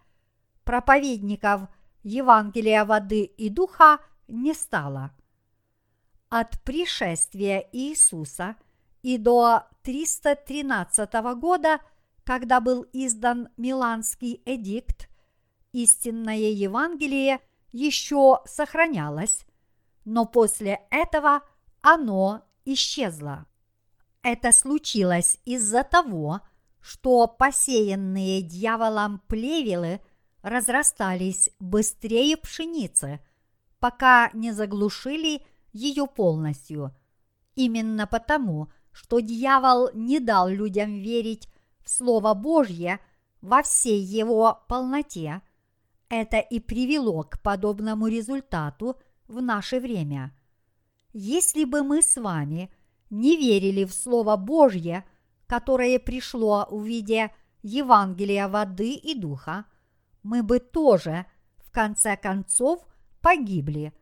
проповедников 0.63 1.61
Евангелия 2.03 2.85
воды 2.85 3.23
и 3.23 3.49
духа 3.49 3.99
не 4.27 4.53
стало. 4.53 5.11
От 6.29 6.61
пришествия 6.63 7.67
Иисуса 7.71 8.55
и 9.03 9.17
до 9.17 9.63
313 9.83 11.13
года, 11.39 11.79
когда 12.23 12.59
был 12.59 12.85
издан 12.93 13.49
Миланский 13.57 14.41
эдикт, 14.45 15.07
истинное 15.75 16.51
Евангелие 16.51 17.39
еще 17.73 18.39
сохранялось, 18.45 19.45
но 20.05 20.25
после 20.25 20.81
этого 20.89 21.41
оно 21.81 22.43
исчезло. 22.63 23.45
Это 24.23 24.53
случилось 24.53 25.37
из-за 25.43 25.83
того, 25.83 26.39
что 26.79 27.27
посеянные 27.27 28.41
дьяволом 28.41 29.19
плевелы 29.27 29.99
разрастались 30.41 31.49
быстрее 31.59 32.37
пшеницы, 32.37 33.19
пока 33.79 34.29
не 34.33 34.51
заглушили 34.51 35.45
ее 35.73 36.07
полностью. 36.07 36.95
Именно 37.55 38.07
потому, 38.07 38.71
что 38.91 39.19
дьявол 39.19 39.89
не 39.93 40.19
дал 40.19 40.47
людям 40.47 40.93
верить 40.93 41.49
в 41.83 41.89
Слово 41.89 42.33
Божье 42.33 42.99
во 43.41 43.61
всей 43.61 43.99
его 43.99 44.63
полноте, 44.67 45.41
это 46.09 46.37
и 46.37 46.59
привело 46.59 47.23
к 47.23 47.41
подобному 47.41 48.07
результату 48.07 48.99
в 49.27 49.41
наше 49.41 49.79
время. 49.79 50.35
Если 51.13 51.63
бы 51.65 51.83
мы 51.83 52.01
с 52.01 52.15
вами– 52.17 52.71
не 53.09 53.37
верили 53.37 53.85
в 53.85 53.93
Слово 53.93 54.35
Божье, 54.35 55.05
которое 55.47 55.99
пришло 55.99 56.67
в 56.69 56.83
виде 56.83 57.33
Евангелия 57.61 58.47
воды 58.47 58.93
и 58.93 59.17
духа, 59.17 59.65
мы 60.23 60.43
бы 60.43 60.59
тоже, 60.59 61.25
в 61.57 61.71
конце 61.71 62.17
концов, 62.17 62.85
погибли, 63.21 63.93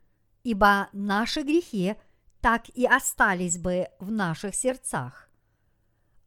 ибо 0.43 0.89
наши 0.93 1.43
грехи 1.43 1.95
так 2.41 2.69
и 2.69 2.85
остались 2.85 3.57
бы 3.57 3.87
в 3.99 4.11
наших 4.11 4.55
сердцах. 4.55 5.29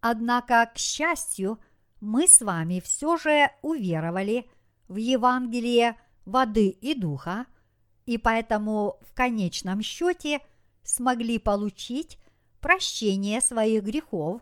Однако, 0.00 0.70
к 0.74 0.78
счастью, 0.78 1.58
мы 2.00 2.28
с 2.28 2.40
вами 2.40 2.80
все 2.80 3.16
же 3.16 3.50
уверовали 3.62 4.48
в 4.88 4.96
Евангелие 4.96 5.96
воды 6.24 6.68
и 6.68 6.94
духа, 6.94 7.46
и 8.04 8.18
поэтому 8.18 8.98
в 9.02 9.14
конечном 9.14 9.82
счете 9.82 10.40
смогли 10.82 11.38
получить 11.38 12.18
прощение 12.60 13.40
своих 13.40 13.82
грехов, 13.82 14.40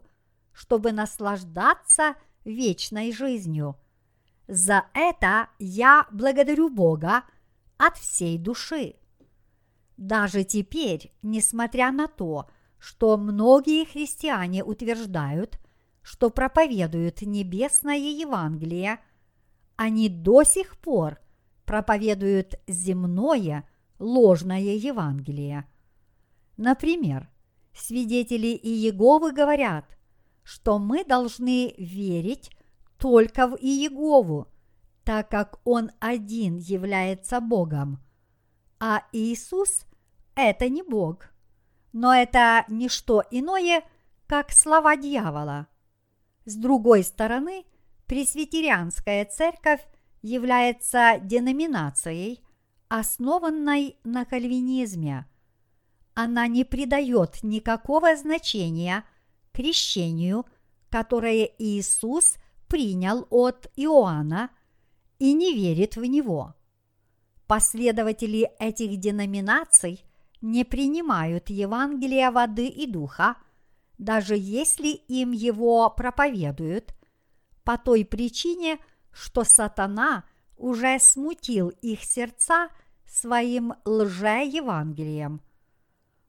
чтобы 0.53 0.93
наслаждаться 0.93 2.15
вечной 2.45 3.13
жизнью. 3.13 3.77
За 4.47 4.85
это 4.93 5.49
я 5.59 6.07
благодарю 6.13 6.69
Бога 6.69 7.25
от 7.79 7.97
всей 7.97 8.39
души. 8.39 8.97
Даже 9.97 10.45
теперь, 10.45 11.13
несмотря 11.23 11.93
на 11.93 12.09
то, 12.09 12.49
что 12.79 13.17
многие 13.17 13.87
христиане 13.87 14.63
утверждают, 14.63 15.59
что 16.03 16.29
проповедуют 16.29 17.23
небесное 17.23 17.97
Евангелие, 17.97 19.01
они 19.77 20.09
до 20.09 20.43
сих 20.45 20.79
пор 20.79 21.19
проповедуют 21.65 22.61
земное 22.67 23.69
ложное 23.99 24.61
Евангелие. 24.61 25.67
Например, 26.57 27.29
свидетели 27.75 28.49
Иеговы 28.49 29.33
говорят, 29.33 29.85
что 30.43 30.79
мы 30.79 31.05
должны 31.05 31.75
верить 31.79 32.51
только 32.99 33.49
в 33.49 33.57
Иегову, 33.57 34.49
так 35.05 35.29
как 35.31 35.61
Он 35.65 35.91
один 36.01 36.57
является 36.57 37.41
Богом, 37.41 38.01
а 38.79 39.03
Иисус– 39.13 39.87
это 40.35 40.69
не 40.69 40.83
Бог, 40.83 41.31
но 41.93 42.15
это 42.15 42.65
не 42.69 42.89
что 42.89 43.23
иное, 43.31 43.83
как 44.27 44.51
слова 44.53 44.97
дьявола. 44.97 45.69
С 46.45 46.57
другой 46.57 47.05
стороны, 47.05 47.65
пресвитерианская 48.07 49.25
церковь 49.25 49.81
является 50.23 51.19
деноминацией, 51.23 52.41
основанной 52.89 53.97
на 54.05 54.25
кальвинизме. 54.25 55.27
Она 56.15 56.47
не 56.47 56.65
придает 56.65 57.43
никакого 57.43 58.17
значения 58.17 59.05
крещению, 59.53 60.47
которое 60.91 61.51
Иисус 61.59 62.37
принял 62.69 63.27
от 63.31 63.71
Иоанна 63.77 64.51
и 65.19 65.33
не 65.33 65.55
верит 65.55 65.97
в 65.97 66.05
него. 66.05 66.55
Последователи 67.47 68.51
этих 68.59 68.99
деноминаций 68.99 70.05
не 70.41 70.65
принимают 70.65 71.51
Евангелия 71.51 72.31
воды 72.31 72.69
и 72.69 72.87
духа, 72.87 73.37
даже 73.99 74.37
если 74.37 74.89
им 74.89 75.33
его 75.33 75.89
проповедуют, 75.91 76.95
по 77.65 77.79
той 77.79 78.05
причине, 78.05 78.79
что 79.11 79.45
сатана 79.45 80.25
уже 80.57 80.99
смутил 81.01 81.69
их 81.69 82.05
сердца 82.05 82.69
своим 83.07 83.75
лже-евангелием. 83.85 85.41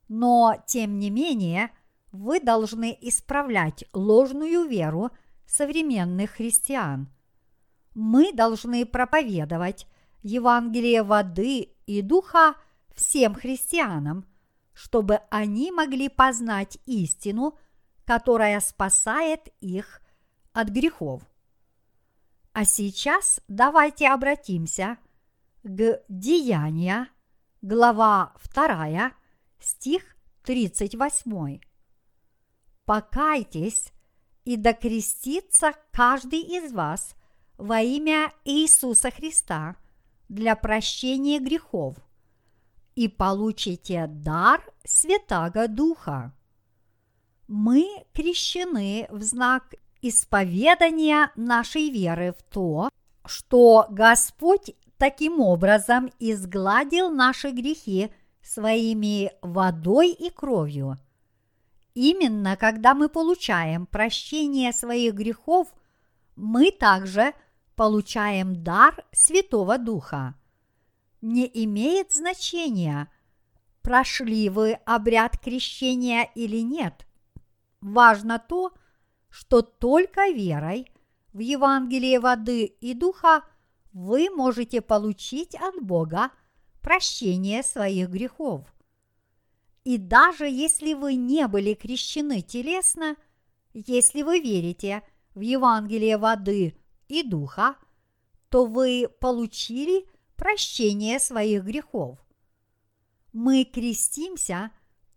Но, 0.07 0.55
тем 0.67 0.99
не 0.99 1.09
менее, 1.09 1.71
вы 2.11 2.39
должны 2.39 2.97
исправлять 3.01 3.85
ложную 3.93 4.67
веру 4.67 5.11
современных 5.45 6.31
христиан. 6.31 7.09
Мы 7.93 8.33
должны 8.33 8.85
проповедовать 8.85 9.87
Евангелие 10.21 11.03
воды 11.03 11.75
и 11.85 12.01
духа 12.01 12.55
всем 12.95 13.35
христианам, 13.35 14.25
чтобы 14.73 15.21
они 15.29 15.71
могли 15.71 16.09
познать 16.09 16.77
истину, 16.85 17.57
которая 18.05 18.59
спасает 18.59 19.47
их 19.61 20.01
от 20.55 20.69
грехов. 20.69 21.21
А 22.53 22.63
сейчас 22.63 23.41
давайте 23.49 24.07
обратимся 24.07 24.97
к 25.63 26.01
Деяния, 26.07 27.09
глава 27.61 28.33
2, 28.53 29.11
стих 29.59 30.15
38. 30.43 31.59
«Покайтесь 32.85 33.91
и 34.45 34.55
докрестится 34.55 35.73
каждый 35.91 36.39
из 36.39 36.71
вас 36.71 37.15
во 37.57 37.81
имя 37.81 38.31
Иисуса 38.45 39.11
Христа 39.11 39.75
для 40.29 40.55
прощения 40.55 41.39
грехов, 41.39 41.97
и 42.95 43.09
получите 43.09 44.07
дар 44.07 44.63
Святаго 44.85 45.67
Духа. 45.67 46.33
Мы 47.47 48.05
крещены 48.13 49.07
в 49.09 49.21
знак 49.21 49.75
исповедания 50.07 51.31
нашей 51.35 51.89
веры 51.89 52.35
в 52.37 52.43
то, 52.43 52.89
что 53.25 53.87
Господь 53.89 54.75
таким 54.97 55.39
образом 55.39 56.11
изгладил 56.19 57.09
наши 57.09 57.49
грехи 57.49 58.11
своими 58.43 59.31
водой 59.41 60.11
и 60.11 60.29
кровью. 60.29 60.99
Именно 61.95 62.55
когда 62.55 62.93
мы 62.93 63.09
получаем 63.09 63.87
прощение 63.87 64.71
своих 64.73 65.15
грехов, 65.15 65.73
мы 66.35 66.69
также 66.69 67.33
получаем 67.75 68.63
дар 68.63 69.03
Святого 69.11 69.79
Духа. 69.79 70.35
Не 71.21 71.49
имеет 71.65 72.11
значения, 72.11 73.09
прошли 73.81 74.49
вы 74.49 74.73
обряд 74.85 75.39
крещения 75.39 76.29
или 76.35 76.57
нет. 76.57 77.07
Важно 77.81 78.37
то, 78.37 78.69
что 78.69 78.84
только 79.61 80.29
верой 80.29 80.89
в 81.33 81.39
Евангелие 81.39 82.19
воды 82.19 82.63
и 82.65 82.93
духа 82.93 83.43
вы 83.91 84.29
можете 84.29 84.81
получить 84.81 85.55
от 85.55 85.81
Бога 85.81 86.31
прощение 86.81 87.63
своих 87.63 88.09
грехов. 88.09 88.65
И 89.83 89.97
даже 89.97 90.47
если 90.47 90.93
вы 90.93 91.15
не 91.15 91.47
были 91.47 91.73
крещены 91.73 92.41
телесно, 92.41 93.17
если 93.73 94.21
вы 94.21 94.39
верите 94.39 95.03
в 95.33 95.41
Евангелие 95.41 96.17
воды 96.17 96.75
и 97.07 97.21
духа, 97.21 97.75
то 98.49 98.65
вы 98.65 99.09
получили 99.19 100.07
прощение 100.35 101.19
своих 101.19 101.63
грехов. 101.63 102.19
Мы 103.33 103.65
крестимся 103.65 104.71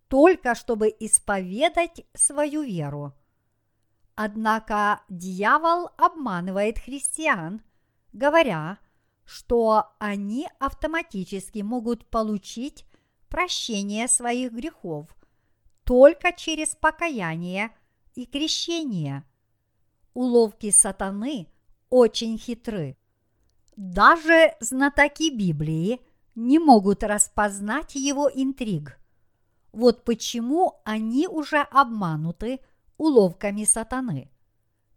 только 0.08 0.54
чтобы 0.54 0.88
исповедать 0.98 2.04
свою 2.14 2.62
веру. 2.62 3.14
Однако 4.20 5.02
дьявол 5.08 5.90
обманывает 5.96 6.80
христиан, 6.80 7.62
говоря, 8.12 8.78
что 9.24 9.92
они 10.00 10.48
автоматически 10.58 11.60
могут 11.60 12.04
получить 12.04 12.84
прощение 13.28 14.08
своих 14.08 14.50
грехов 14.50 15.06
только 15.84 16.32
через 16.32 16.74
покаяние 16.74 17.70
и 18.16 18.26
крещение. 18.26 19.22
Уловки 20.14 20.72
сатаны 20.72 21.46
очень 21.88 22.38
хитры. 22.38 22.98
Даже 23.76 24.56
знатоки 24.58 25.30
Библии 25.30 26.00
не 26.34 26.58
могут 26.58 27.04
распознать 27.04 27.94
его 27.94 28.28
интриг. 28.28 28.98
Вот 29.70 30.04
почему 30.04 30.80
они 30.84 31.28
уже 31.28 31.58
обмануты 31.70 32.58
уловками 32.98 33.64
сатаны. 33.64 34.30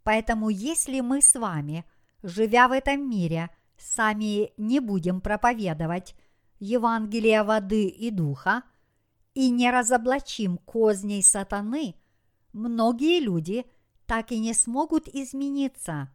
Поэтому 0.04 0.50
если 0.50 1.00
мы 1.00 1.22
с 1.22 1.36
вами, 1.36 1.86
живя 2.24 2.68
в 2.68 2.72
этом 2.72 3.10
мире, 3.10 3.50
сами 3.78 4.52
не 4.58 4.80
будем 4.80 5.22
проповедовать 5.22 6.16
Евангелия 6.60 7.44
воды 7.44 7.88
и 7.88 8.12
духа 8.12 8.64
и 9.34 9.50
не 9.50 9.72
разоблачим 9.72 10.58
козней 10.58 11.24
сатаны, 11.24 11.96
многие 12.52 13.20
люди 13.20 13.66
так 14.06 14.32
и 14.32 14.40
не 14.40 14.54
смогут 14.54 15.08
измениться. 15.08 16.10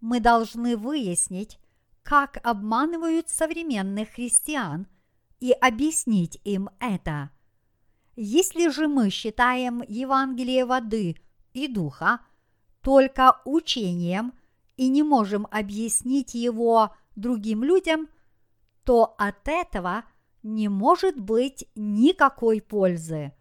Мы 0.00 0.20
должны 0.20 0.76
выяснить, 0.76 1.58
как 2.02 2.38
обманывают 2.42 3.28
современных 3.28 4.10
христиан 4.10 4.86
и 5.38 5.52
объяснить 5.52 6.40
им 6.44 6.70
это. 6.80 7.30
Если 8.22 8.68
же 8.68 8.86
мы 8.86 9.10
считаем 9.10 9.82
Евангелие 9.88 10.64
воды 10.64 11.16
и 11.52 11.68
духа 11.68 12.20
только 12.82 13.40
учением 13.44 14.34
и 14.76 14.88
не 14.88 15.02
можем 15.02 15.46
объяснить 15.50 16.34
его 16.34 16.94
другим 17.16 17.64
людям– 17.64 18.08
то 18.84 19.14
от 19.18 19.46
этого 19.46 20.04
не 20.42 20.68
может 20.68 21.18
быть 21.18 21.64
никакой 21.74 22.60
пользы. 22.60 23.32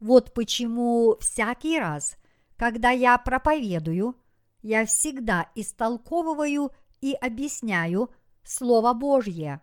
Вот 0.00 0.34
почему 0.34 1.16
всякий 1.20 1.78
раз, 1.78 2.16
когда 2.56 2.90
я 2.90 3.16
проповедую, 3.18 4.16
я 4.62 4.86
всегда 4.86 5.48
истолковываю 5.54 6.72
и 7.00 7.12
объясняю 7.12 8.10
Слово 8.42 8.94
Божье. 8.94 9.60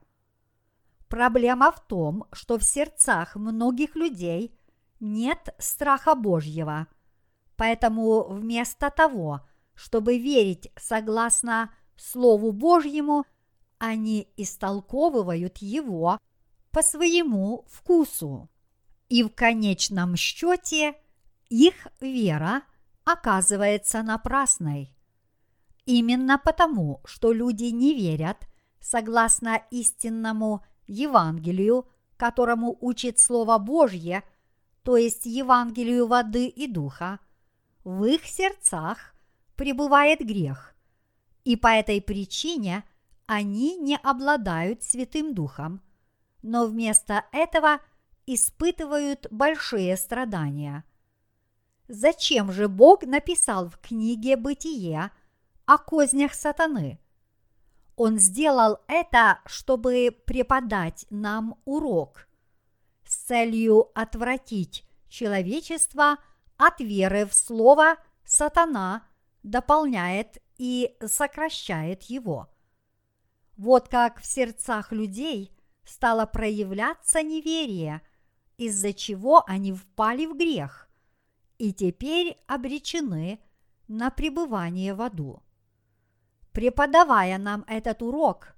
Проблема 1.12 1.72
в 1.72 1.80
том, 1.80 2.26
что 2.32 2.58
в 2.58 2.64
сердцах 2.64 3.36
многих 3.36 3.96
людей 3.96 4.58
нет 5.00 5.54
страха 5.60 6.16
Божьего. 6.16 6.88
Поэтому 7.56 8.24
вместо 8.24 8.90
того, 8.90 9.42
чтобы 9.76 10.18
верить 10.18 10.72
согласно 10.76 11.72
Слову 11.96 12.52
Божьему– 12.52 13.26
они 13.82 14.28
истолковывают 14.38 15.58
его 15.58 16.20
по 16.70 16.84
своему 16.84 17.66
вкусу. 17.68 18.48
И 19.10 19.24
в 19.24 19.30
конечном 19.30 20.16
счете 20.16 20.94
их 21.50 21.88
вера 22.00 22.62
оказывается 23.06 24.04
напрасной. 24.04 24.96
Именно 25.86 26.38
потому, 26.38 27.02
что 27.06 27.34
люди 27.34 27.66
не 27.66 27.96
верят 27.96 28.38
согласно 28.80 29.60
истинному 29.72 30.64
Евангелию, 30.92 31.88
которому 32.18 32.78
учит 32.82 33.20
Слово 33.20 33.58
Божье, 33.58 34.24
то 34.84 34.98
есть 34.98 35.26
Евангелию 35.26 36.06
воды 36.06 36.48
и 36.48 36.68
духа, 36.68 37.20
в 37.84 38.04
их 38.04 38.26
сердцах 38.26 39.16
пребывает 39.56 40.20
грех, 40.20 40.76
и 41.44 41.56
по 41.56 41.68
этой 41.68 42.02
причине 42.02 42.84
они 43.26 43.78
не 43.78 43.98
обладают 43.98 44.84
Святым 44.84 45.34
Духом, 45.34 45.82
но 46.44 46.68
вместо 46.68 47.26
этого 47.32 47.80
испытывают 48.26 49.28
большие 49.32 49.96
страдания. 49.98 50.84
Зачем 51.88 52.52
же 52.52 52.68
Бог 52.68 53.04
написал 53.04 53.70
в 53.70 53.78
книге 53.80 54.38
«Бытие» 54.38 55.12
о 55.66 55.78
кознях 55.78 56.34
сатаны? 56.34 57.01
Он 57.96 58.18
сделал 58.18 58.80
это, 58.88 59.40
чтобы 59.46 60.16
преподать 60.26 61.06
нам 61.10 61.60
урок 61.66 62.28
с 63.06 63.16
целью 63.26 63.92
отвратить 63.94 64.86
человечество 65.10 66.18
от 66.58 66.80
веры 66.80 67.26
в 67.26 67.34
слово 67.34 67.98
«сатана» 68.24 69.08
дополняет 69.44 70.38
и 70.58 70.96
сокращает 71.06 72.04
его. 72.04 72.48
Вот 73.58 73.90
как 73.90 74.22
в 74.22 74.26
сердцах 74.26 74.92
людей 74.92 75.52
стало 75.84 76.26
проявляться 76.26 77.22
неверие, 77.22 78.02
из-за 78.58 78.94
чего 78.94 79.44
они 79.48 79.74
впали 79.74 80.26
в 80.26 80.38
грех 80.38 80.88
и 81.58 81.74
теперь 81.74 82.40
обречены 82.48 83.40
на 83.88 84.10
пребывание 84.10 84.96
в 84.96 85.02
аду. 85.02 85.44
Преподавая 86.52 87.38
нам 87.38 87.64
этот 87.68 88.02
урок, 88.02 88.56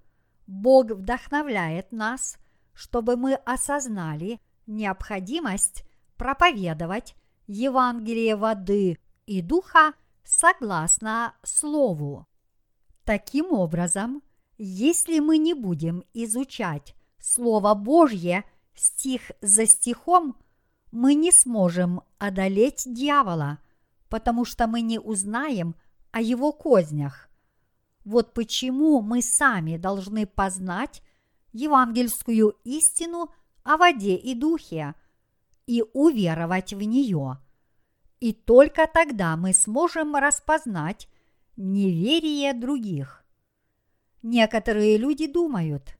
Бог 0.48 0.92
вдохновляет 0.92 1.92
нас, 1.92 2.38
чтобы 2.74 3.16
мы 3.16 3.36
осознали 3.36 4.42
необходимость 4.66 5.86
проповедовать 6.18 7.16
Евангелие 7.48 8.36
воды 8.36 8.98
и 9.26 9.42
духа 9.42 9.94
согласно 10.24 11.36
Слову. 11.44 12.28
Таким 13.04 13.52
образом, 13.52 14.24
если 14.58 15.20
мы 15.20 15.38
не 15.38 15.54
будем 15.54 16.04
изучать 16.14 16.96
Слово 17.20 17.74
Божье 17.74 18.44
стих 18.74 19.32
за 19.42 19.66
стихом, 19.66 20.38
мы 20.92 21.14
не 21.14 21.32
сможем 21.32 22.02
одолеть 22.18 22.84
дьявола, 22.86 23.60
потому 24.10 24.46
что 24.46 24.68
мы 24.68 24.82
не 24.82 25.00
узнаем 25.00 25.76
о 26.12 26.22
его 26.22 26.52
кознях. 26.52 27.30
Вот 28.06 28.34
почему 28.34 29.02
мы 29.02 29.22
сами 29.22 29.78
должны 29.78 30.26
познать 30.26 31.02
евангельскую 31.52 32.56
истину 32.64 33.30
о 33.64 33.78
воде 33.78 34.16
и 34.16 34.36
духе 34.36 34.96
и 35.66 35.84
уверовать 35.94 36.74
в 36.74 36.82
нее– 36.82 37.38
и 38.24 38.32
только 38.32 38.88
тогда 38.88 39.36
мы 39.36 39.54
сможем 39.54 40.16
распознать 40.16 41.10
неверие 41.58 42.54
других. 42.54 43.26
Некоторые 44.22 44.96
люди 44.96 45.28
думают, 45.28 45.98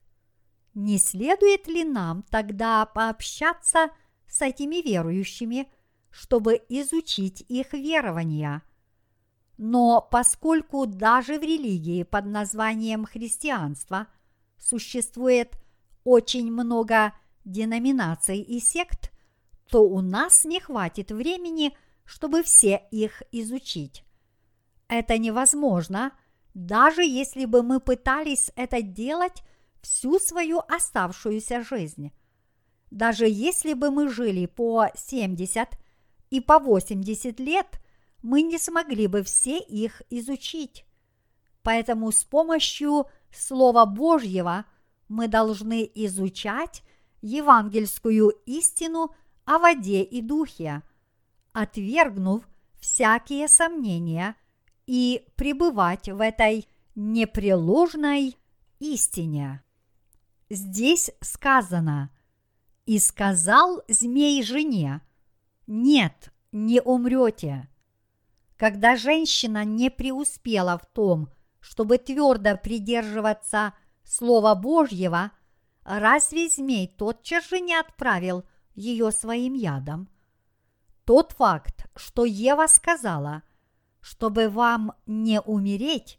не 0.72 0.96
следует 0.96 1.66
ли 1.66 1.84
нам 1.84 2.22
тогда 2.30 2.86
пообщаться 2.86 3.90
с 4.26 4.40
этими 4.40 4.76
верующими, 4.76 5.70
чтобы 6.08 6.62
изучить 6.70 7.44
их 7.46 7.74
верования? 7.74 8.62
Но 9.56 10.06
поскольку 10.10 10.86
даже 10.86 11.38
в 11.38 11.42
религии 11.42 12.02
под 12.02 12.26
названием 12.26 13.04
христианство 13.04 14.08
существует 14.58 15.58
очень 16.02 16.50
много 16.50 17.12
деноминаций 17.44 18.40
и 18.40 18.58
сект, 18.60 19.12
то 19.70 19.82
у 19.82 20.00
нас 20.00 20.44
не 20.44 20.60
хватит 20.60 21.10
времени– 21.10 21.76
чтобы 22.04 22.42
все 22.42 22.82
их 22.90 23.22
изучить. 23.32 24.04
Это 24.88 25.18
невозможно, 25.18 26.12
даже 26.52 27.02
если 27.02 27.46
бы 27.46 27.62
мы 27.62 27.80
пытались 27.80 28.52
это 28.54 28.82
делать 28.82 29.42
всю 29.80 30.18
свою 30.18 30.60
оставшуюся 30.68 31.62
жизнь. 31.62 32.12
Даже 32.90 33.26
если 33.26 33.74
бы 33.74 33.90
мы 33.90 34.08
жили 34.08 34.46
по 34.46 34.86
70 34.94 35.68
и 36.30 36.40
по 36.40 36.58
80 36.58 37.40
лет, 37.40 37.80
мы 38.24 38.42
не 38.42 38.58
смогли 38.58 39.06
бы 39.06 39.22
все 39.22 39.58
их 39.58 40.02
изучить. 40.10 40.84
Поэтому 41.62 42.10
с 42.10 42.24
помощью 42.24 43.06
Слова 43.32 43.86
Божьего 43.86 44.64
мы 45.08 45.28
должны 45.28 45.88
изучать 45.94 46.82
евангельскую 47.22 48.30
истину 48.46 49.14
о 49.44 49.58
воде 49.58 50.02
и 50.02 50.20
духе– 50.20 50.82
отвергнув 51.54 52.42
всякие 52.78 53.48
сомнения 53.48 54.34
и 54.86 55.26
пребывать 55.36 56.08
в 56.08 56.20
этой 56.20 56.68
непреложной 56.94 58.36
истине. 58.80 59.62
Здесь 60.50 61.10
сказано 61.20 62.10
«И 62.84 62.98
сказал 62.98 63.82
змей 63.88 64.42
жене, 64.42 65.00
нет, 65.66 66.32
не 66.52 66.82
умрете». 66.82 67.68
Когда 68.64 68.96
женщина 68.96 69.62
не 69.62 69.90
преуспела 69.90 70.78
в 70.78 70.86
том, 70.86 71.28
чтобы 71.60 71.98
твердо 71.98 72.56
придерживаться 72.56 73.74
Слова 74.04 74.54
Божьего, 74.54 75.32
разве 75.84 76.48
змей 76.48 76.88
тотчас 76.88 77.50
же 77.50 77.60
не 77.60 77.74
отправил 77.74 78.42
ее 78.74 79.12
своим 79.12 79.52
ядом? 79.52 80.08
Тот 81.04 81.32
факт, 81.32 81.90
что 81.94 82.24
Ева 82.24 82.66
сказала, 82.66 83.42
чтобы 84.00 84.48
вам 84.48 84.94
не 85.04 85.42
умереть, 85.42 86.18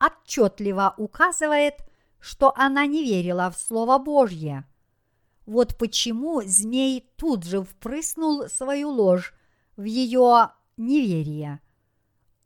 отчетливо 0.00 0.94
указывает, 0.96 1.88
что 2.18 2.52
она 2.56 2.84
не 2.86 3.04
верила 3.04 3.48
в 3.48 3.56
Слово 3.56 3.98
Божье. 3.98 4.68
Вот 5.46 5.78
почему 5.78 6.42
змей 6.42 7.08
тут 7.16 7.44
же 7.44 7.62
впрыснул 7.62 8.48
свою 8.48 8.88
ложь 8.88 9.32
в 9.76 9.84
ее 9.84 10.50
неверие. 10.80 11.60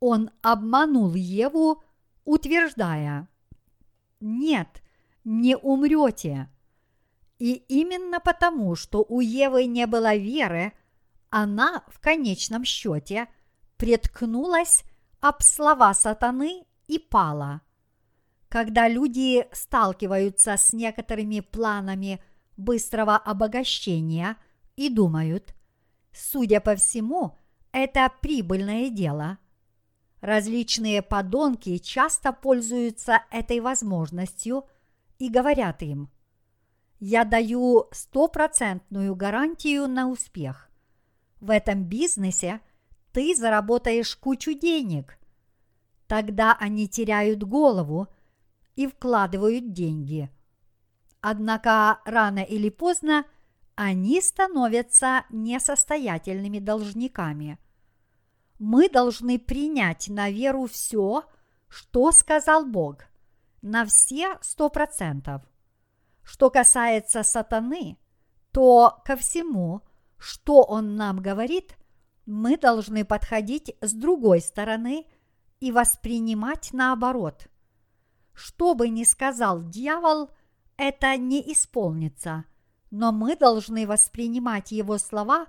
Он 0.01 0.31
обманул 0.43 1.15
Еву, 1.15 1.83
утверждая, 2.25 3.29
«Нет, 4.21 4.83
не 5.25 5.57
умрете». 5.57 6.51
И 7.39 7.55
именно 7.69 8.21
потому, 8.21 8.75
что 8.75 9.05
у 9.09 9.21
Евы 9.21 9.65
не 9.65 9.87
было 9.87 10.15
веры– 10.15 10.73
она 11.37 11.83
в 11.89 11.99
конечном 11.99 12.65
счете 12.65 13.27
преткнулась 13.77 14.85
об 15.19 15.43
слова 15.43 15.93
сатаны 15.93 16.65
и 16.87 17.01
пала. 17.01 17.61
Когда 18.49 18.87
люди 18.87 19.45
сталкиваются 19.51 20.57
с 20.57 20.73
некоторыми 20.73 21.41
планами 21.41 22.23
быстрого 22.57 23.17
обогащения 23.17 24.37
и 24.77 24.89
думают, 24.89 25.57
судя 26.13 26.61
по 26.61 26.77
всему, 26.77 27.37
это 27.75 28.11
прибыльное 28.23 28.89
дело, 28.89 29.37
различные 30.23 31.03
подонки 31.03 31.77
часто 31.77 32.33
пользуются 32.33 33.25
этой 33.31 33.61
возможностью 33.61 34.65
и 35.19 35.29
говорят 35.29 35.83
им, 35.83 36.11
я 37.01 37.25
даю 37.25 37.89
стопроцентную 37.93 39.15
гарантию 39.15 39.89
на 39.89 40.09
успех 40.09 40.71
в 41.45 41.51
этом 41.51 41.85
бизнесе 41.85 42.61
ты 43.13 43.35
заработаешь 43.37 44.17
кучу 44.17 44.55
денег. 44.55 45.19
Тогда 46.07 46.57
они 46.59 46.89
теряют 46.89 47.43
голову 47.43 48.09
и 48.77 48.87
вкладывают 48.87 49.73
деньги. 49.73 50.31
Однако 51.21 52.01
рано 52.07 52.39
или 52.39 52.71
поздно 52.71 53.27
они 53.75 54.23
становятся 54.23 55.25
несостоятельными 55.29 56.61
должниками. 56.61 57.59
Мы 58.59 58.89
должны 58.89 59.39
принять 59.39 60.09
на 60.09 60.31
веру 60.31 60.67
все, 60.67 61.25
что 61.69 62.13
сказал 62.13 62.65
Бог, 62.67 63.07
на 63.63 63.85
все 63.85 64.39
сто 64.43 64.69
процентов. 64.69 65.43
Что 66.23 66.51
касается 66.51 67.23
сатаны, 67.23 67.99
то 68.53 69.03
ко 69.05 69.17
всему– 69.17 69.83
что 70.25 70.63
он 70.63 70.97
нам 70.97 71.21
говорит, 71.21 71.77
мы 72.25 72.57
должны 72.57 73.05
подходить 73.05 73.77
с 73.83 73.93
другой 73.93 74.41
стороны 74.41 75.07
и 75.61 75.71
воспринимать 75.71 76.71
наоборот. 76.73 77.49
Что 78.33 78.75
бы 78.75 78.89
ни 78.89 79.05
сказал 79.05 79.63
дьявол, 79.63 80.31
это 80.79 81.15
не 81.19 81.41
исполнится, 81.53 82.47
но 82.91 83.13
мы 83.13 83.37
должны 83.37 83.87
воспринимать 83.87 84.73
его 84.73 84.97
слова 84.97 85.47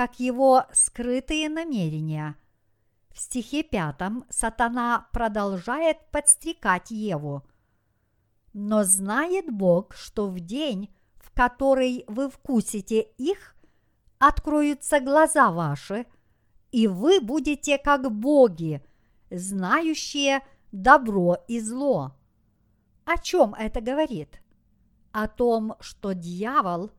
как 0.00 0.18
его 0.18 0.64
скрытые 0.72 1.50
намерения. 1.50 2.34
В 3.12 3.20
стихе 3.20 3.62
пятом 3.62 4.24
сатана 4.30 5.08
продолжает 5.12 5.98
подстрекать 6.10 6.90
Еву. 6.90 7.42
Но 8.54 8.82
знает 8.82 9.50
Бог, 9.50 9.94
что 9.94 10.28
в 10.28 10.40
день, 10.40 10.88
в 11.18 11.30
который 11.32 12.06
вы 12.08 12.30
вкусите 12.30 13.02
их, 13.18 13.54
откроются 14.18 15.00
глаза 15.00 15.50
ваши, 15.50 16.06
и 16.72 16.86
вы 16.86 17.20
будете 17.20 17.76
как 17.76 18.10
боги, 18.10 18.82
знающие 19.30 20.40
добро 20.72 21.36
и 21.46 21.60
зло. 21.60 22.16
О 23.04 23.18
чем 23.18 23.52
это 23.52 23.82
говорит? 23.82 24.40
О 25.12 25.28
том, 25.28 25.74
что 25.80 26.14
дьявол 26.14 26.90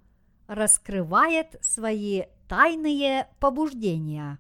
раскрывает 0.46 1.56
свои 1.62 2.26
тайные 2.52 3.30
побуждения. 3.40 4.38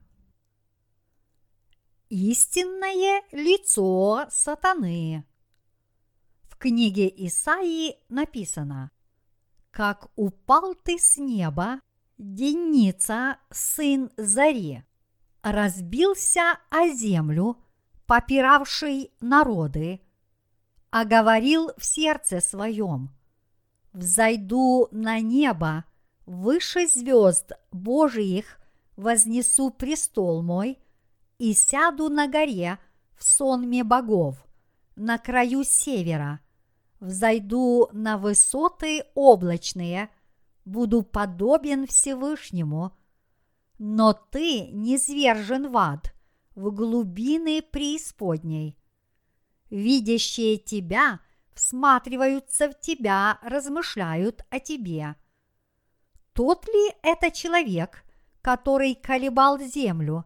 Истинное 2.10 3.21
лицо 3.32 4.26
сатаны. 4.30 5.24
В 6.41 6.58
книге 6.58 7.08
Исаии 7.08 7.95
написано 8.10 8.91
«Как 9.71 10.10
упал 10.17 10.76
ты 10.76 11.00
с 11.00 11.15
неба, 11.15 11.80
Деница, 12.17 13.38
сын 13.50 14.12
Зари, 14.17 14.84
разбился 15.41 16.60
о 16.69 16.89
землю, 16.89 17.63
попиравший 18.08 19.13
народы, 19.21 20.02
а 20.89 21.06
говорил 21.06 21.71
в 21.78 21.86
сердце 21.86 22.41
своем, 22.41 23.15
«Взойду 23.93 24.89
на 24.91 25.21
небо, 25.21 25.86
выше 26.32 26.88
звезд 26.88 27.52
Божиих 27.72 28.58
вознесу 28.96 29.70
престол 29.70 30.41
мой 30.41 30.80
и 31.39 31.54
сяду 31.54 32.08
на 32.10 32.28
горе 32.28 32.80
в 33.17 33.24
сонме 33.24 33.84
богов, 33.84 34.38
на 34.96 35.17
краю 35.17 35.63
севера, 35.65 36.39
взойду 37.02 37.89
на 37.91 38.17
высоты 38.17 39.04
облачные, 39.13 40.10
буду 40.63 41.02
подобен 41.04 41.86
Всевышнему, 41.86 42.98
но 43.78 44.13
ты 44.13 44.67
не 44.67 44.98
свержен 44.98 45.70
в 45.70 45.78
ад, 45.78 46.13
в 46.56 46.72
глубины 46.72 47.62
преисподней. 47.62 48.78
Видящие 49.70 50.58
тебя 50.58 51.20
всматриваются 51.54 52.70
в 52.70 52.80
тебя, 52.80 53.38
размышляют 53.41 54.46
о 54.50 54.60
тебе– 54.60 55.15
тот 56.34 56.67
ли 56.67 56.94
это 57.02 57.32
человек, 57.32 58.04
который 58.41 58.96
колебал 58.96 59.60
землю, 59.60 60.26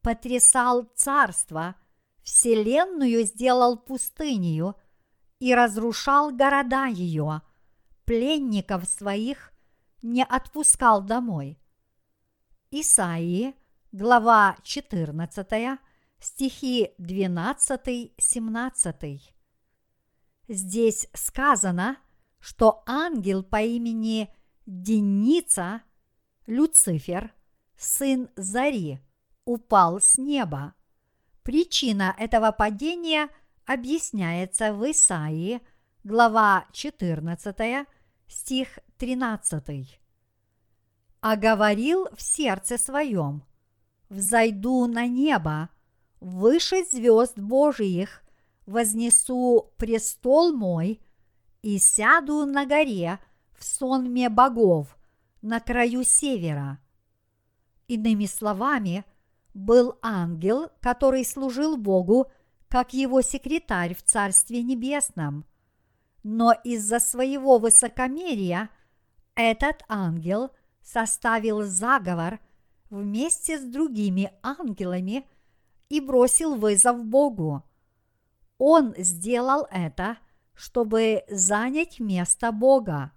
потрясал 0.00 0.84
царство, 0.94 1.74
вселенную 2.22 3.24
сделал 3.24 3.76
пустынью 3.76 4.76
и 5.38 5.54
разрушал 5.54 6.30
города 6.30 6.86
ее, 6.86 7.42
пленников 8.04 8.86
своих 8.86 9.52
не 10.02 10.24
отпускал 10.24 11.02
домой? 11.02 11.58
Исаии, 12.70 13.54
глава 13.92 14.56
14, 14.62 15.78
стихи 16.18 16.92
12-17. 16.98 19.20
Здесь 20.48 21.06
сказано, 21.12 21.98
что 22.40 22.82
ангел 22.86 23.42
по 23.42 23.60
имени 23.60 24.34
Деница, 24.74 25.82
Люцифер, 26.46 27.34
сын 27.76 28.30
Зари, 28.36 29.00
упал 29.44 30.00
с 30.00 30.16
неба. 30.16 30.72
Причина 31.42 32.16
этого 32.18 32.52
падения 32.52 33.28
объясняется 33.66 34.72
в 34.72 34.90
Исаии, 34.90 35.60
глава 36.04 36.64
14, 36.72 37.86
стих 38.26 38.78
13. 38.96 40.00
«А 41.20 41.36
говорил 41.36 42.08
в 42.16 42.22
сердце 42.22 42.78
своем, 42.78 43.44
взойду 44.08 44.86
на 44.86 45.06
небо, 45.06 45.68
выше 46.18 46.82
звезд 46.90 47.38
Божиих, 47.38 48.22
вознесу 48.64 49.70
престол 49.76 50.54
мой 50.54 51.02
и 51.60 51.76
сяду 51.76 52.46
на 52.46 52.64
горе– 52.64 53.18
в 53.62 53.64
сонме 53.64 54.28
богов 54.28 54.98
на 55.40 55.60
краю 55.60 56.02
севера. 56.02 56.80
Иными 57.86 58.26
словами, 58.26 59.04
был 59.54 59.98
ангел, 60.02 60.70
который 60.80 61.24
служил 61.24 61.76
Богу 61.76 62.26
как 62.68 62.92
его 62.92 63.20
секретарь 63.20 63.94
в 63.94 64.02
Царстве 64.02 64.62
Небесном. 64.62 65.44
Но 66.24 66.52
из-за 66.64 66.98
своего 66.98 67.58
высокомерия 67.58 68.70
этот 69.36 69.84
ангел 69.88 70.50
составил 70.80 71.62
заговор 71.62 72.40
вместе 72.90 73.60
с 73.60 73.62
другими 73.62 74.32
ангелами 74.42 75.28
и 75.88 76.00
бросил 76.00 76.56
вызов 76.56 77.04
Богу. 77.04 77.62
Он 78.58 78.94
сделал 78.96 79.68
это, 79.70 80.18
чтобы 80.54 81.24
занять 81.28 82.00
место 82.00 82.50
Бога. 82.50 83.12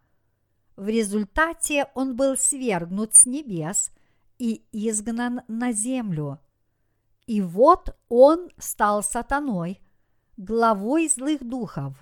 В 0.75 0.89
результате 0.89 1.87
он 1.93 2.15
был 2.15 2.35
свергнут 2.37 3.15
с 3.15 3.25
небес 3.25 3.91
и 4.37 4.65
изгнан 4.73 5.41
на 5.47 5.71
землю. 5.71 6.39
И 7.27 7.41
вот 7.41 7.97
он 8.09 8.49
стал 8.57 9.01
сатаной, 9.01 9.79
главой 10.35 11.07
злых 11.07 11.47
духов. 11.47 11.95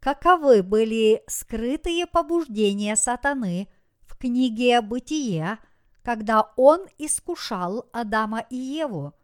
Каковы 0.00 0.62
были 0.62 1.22
скрытые 1.28 2.06
побуждения 2.06 2.96
сатаны 2.96 3.68
в 4.02 4.18
книге 4.18 4.80
«Бытие», 4.82 5.58
когда 6.02 6.52
он 6.56 6.86
искушал 6.98 7.88
Адама 7.92 8.40
и 8.50 8.56
Еву? 8.56 9.14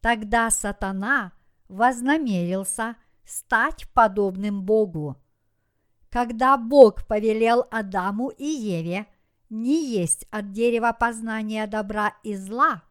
Тогда 0.00 0.50
сатана 0.50 1.32
вознамерился 1.68 2.96
стать 3.24 3.88
подобным 3.92 4.64
Богу– 4.64 5.16
когда 6.12 6.58
Бог 6.58 7.06
повелел 7.06 7.66
Адаму 7.70 8.28
и 8.28 8.44
Еве 8.44 9.06
не 9.48 9.82
есть 9.82 10.26
от 10.30 10.52
дерева 10.52 10.94
познания 10.98 11.66
добра 11.66 12.14
и 12.22 12.36
зла, 12.36 12.82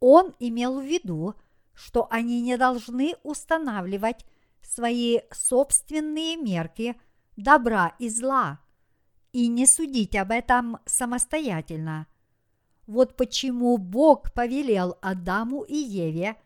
Он 0.00 0.34
имел 0.38 0.80
в 0.80 0.84
виду, 0.84 1.34
что 1.72 2.06
они 2.10 2.42
не 2.42 2.58
должны 2.58 3.14
устанавливать 3.22 4.26
свои 4.60 5.20
собственные 5.30 6.36
мерки 6.36 7.00
добра 7.38 7.94
и 7.98 8.10
зла 8.10 8.60
и 9.32 9.48
не 9.48 9.66
судить 9.66 10.14
об 10.14 10.30
этом 10.30 10.76
самостоятельно. 10.84 12.06
Вот 12.86 13.16
почему 13.16 13.78
Бог 13.78 14.30
повелел 14.34 14.98
Адаму 15.00 15.62
и 15.62 15.76
Еве 15.76 16.36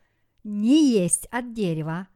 не 0.45 0.89
есть 0.89 1.25
от 1.31 1.51
дерева, 1.51 2.07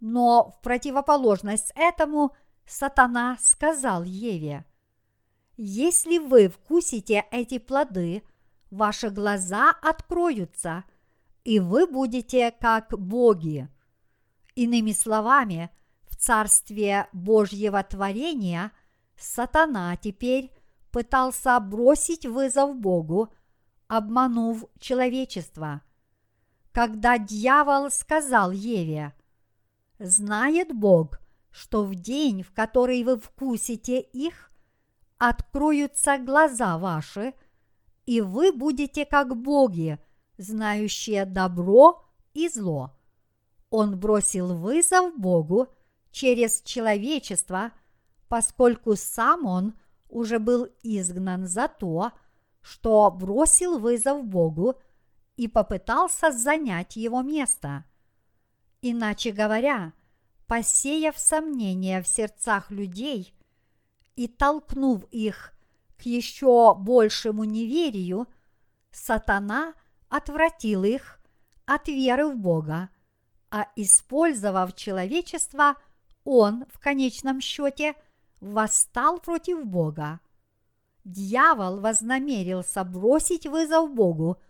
но 0.00 0.52
в 0.52 0.62
противоположность 0.62 1.70
этому– 1.76 2.34
сатана 2.66 3.38
сказал 3.40 4.02
Еве, 4.02 4.64
«Если 5.56 6.18
вы 6.18 6.48
вкусите 6.48 7.24
эти 7.30 7.58
плоды, 7.58 8.22
ваши 8.70 9.10
глаза 9.10 9.70
откроются, 9.82 10.84
и 11.44 11.60
вы 11.60 11.86
будете 11.86 12.50
как 12.50 12.98
боги». 12.98 13.68
Иными 14.54 14.92
словами, 14.92 15.70
в 16.08 16.16
царстве 16.16 17.08
Божьего 17.12 17.82
творения 17.82 18.72
сатана 19.16 19.96
теперь 19.96 20.50
пытался 20.90 21.60
бросить 21.60 22.24
вызов 22.24 22.74
Богу, 22.76 23.32
обманув 23.86 24.64
человечество. 24.80 25.82
Когда 26.72 27.18
дьявол 27.18 27.90
сказал 27.90 28.50
Еве, 28.50 29.14
«Знает 29.98 30.74
Бог, 30.74 31.20
что 31.56 31.84
в 31.84 31.94
день, 31.94 32.42
в 32.42 32.52
который 32.52 33.02
вы 33.02 33.18
вкусите 33.18 33.98
их, 33.98 34.50
откроются 35.16 36.18
глаза 36.18 36.76
ваши, 36.76 37.32
и 38.04 38.20
вы 38.20 38.52
будете 38.52 39.06
как 39.06 39.34
боги, 39.34 39.98
знающие 40.36 41.24
добро 41.24 42.04
и 42.34 42.50
зло. 42.50 42.94
Он 43.70 43.98
бросил 43.98 44.54
вызов 44.54 45.18
Богу 45.18 45.68
через 46.10 46.60
человечество, 46.60 47.72
поскольку 48.28 48.94
сам 48.94 49.46
он 49.46 49.78
уже 50.10 50.38
был 50.38 50.68
изгнан 50.82 51.46
за 51.46 51.68
то, 51.68 52.12
что 52.60 53.10
бросил 53.10 53.78
вызов 53.78 54.26
Богу 54.26 54.74
и 55.36 55.48
попытался 55.48 56.32
занять 56.32 56.96
его 56.96 57.22
место. 57.22 57.86
Иначе 58.82 59.32
говоря, 59.32 59.94
посеяв 60.46 61.18
сомнения 61.18 62.02
в 62.02 62.08
сердцах 62.08 62.70
людей 62.70 63.34
и 64.14 64.28
толкнув 64.28 65.04
их 65.10 65.52
к 65.98 66.02
еще 66.02 66.74
большему 66.74 67.44
неверию, 67.44 68.26
сатана 68.90 69.74
отвратил 70.08 70.84
их 70.84 71.18
от 71.64 71.88
веры 71.88 72.28
в 72.28 72.36
Бога, 72.36 72.90
а 73.50 73.68
использовав 73.76 74.74
человечество, 74.74 75.76
он 76.24 76.64
в 76.72 76.78
конечном 76.78 77.40
счете 77.40 77.94
восстал 78.40 79.20
против 79.20 79.64
Бога. 79.64 80.20
Дьявол 81.04 81.80
вознамерился 81.80 82.84
бросить 82.84 83.46
вызов 83.46 83.94
Богу 83.94 84.40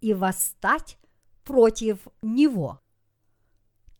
и 0.00 0.14
восстать 0.14 0.98
против 1.44 2.06
него. 2.22 2.80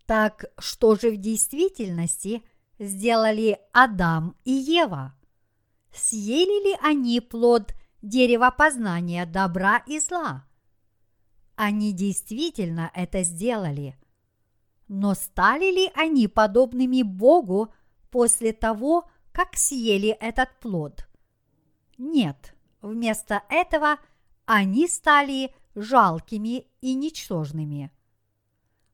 Так 0.07 0.44
что 0.59 0.94
же 0.94 1.11
в 1.11 1.16
действительности 1.16 2.42
сделали 2.78 3.59
Адам 3.72 4.36
и 4.44 4.52
Ева? 4.52 5.14
Съели 5.92 6.68
ли 6.68 6.78
они 6.80 7.20
плод 7.20 7.74
дерева 8.02 8.54
познания 8.57 9.26
добра 9.26 9.82
и 9.86 9.98
зла? 9.98 10.44
Они 11.57 11.92
действительно 11.92 12.90
это 12.94 13.24
сделали. 13.24 13.98
Но 14.88 15.14
стали 15.14 15.72
ли 15.72 15.90
они 15.94 16.28
подобными 16.28 17.02
Богу 17.02 17.74
после 18.11 18.52
того, 18.52 19.09
как 19.32 19.57
съели 19.57 20.11
этот 20.11 20.50
плод? 20.61 21.09
Нет, 21.98 22.54
вместо 22.80 23.42
этого 23.48 23.98
они 24.44 24.86
стали 24.86 25.52
жалкими 25.74 26.66
и 26.80 26.94
ничтожными. 26.94 27.90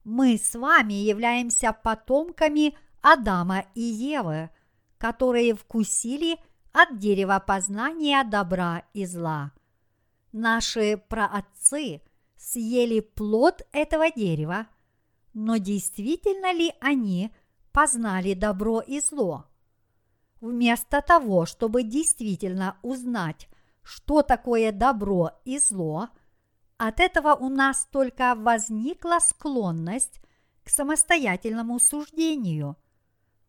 Мы 0.04 0.36
с 0.36 0.54
вами 0.54 0.94
являемся 0.94 1.72
потомками 1.72 2.76
Адама 3.02 3.66
и 3.74 3.80
Евы, 3.80 4.50
которые 4.98 5.54
вкусили 5.54 6.38
от 6.72 6.98
дерева 6.98 7.42
познания 7.44 8.24
добра 8.24 8.82
и 8.94 9.06
зла. 9.06 9.52
Наши 10.32 10.96
праотцы 11.08 12.00
съели 12.36 13.00
плод 13.00 13.62
этого 13.72 14.10
дерева, 14.10 14.66
но 15.34 15.58
действительно 15.58 16.52
ли 16.52 16.72
они 16.80 17.32
познали 17.72 18.34
добро 18.34 18.80
и 18.80 19.00
зло? 19.00 19.46
Вместо 20.40 21.00
того, 21.00 21.46
чтобы 21.46 21.84
действительно 21.84 22.76
узнать, 22.82 23.48
что 23.82 24.22
такое 24.22 24.72
добро 24.72 25.30
и 25.44 25.58
зло, 25.58 26.08
от 26.88 26.98
этого 26.98 27.36
у 27.36 27.48
нас 27.48 27.86
только 27.92 28.34
возникла 28.34 29.20
склонность 29.20 30.20
к 30.64 30.68
самостоятельному 30.68 31.78
суждению. 31.78 32.76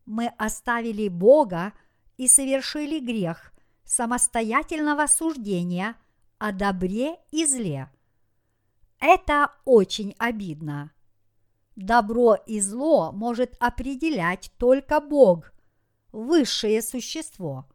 Мы 0.06 0.28
оставили 0.38 1.08
Бога 1.08 1.74
и 2.18 2.28
совершили 2.28 3.00
грех 3.00 3.52
самостоятельного 3.86 5.08
суждения 5.08 5.96
о 6.38 6.52
добре 6.52 7.16
и 7.32 7.44
зле. 7.48 7.92
Это 9.00 9.52
очень 9.66 10.14
обидно. 10.20 10.92
Добро 11.76 12.36
и 12.36 12.60
зло 12.60 13.12
может 13.12 13.56
определять 13.60 14.52
только 14.60 15.00
Бог, 15.00 15.54
высшее 16.12 16.84
существо. 16.84 17.66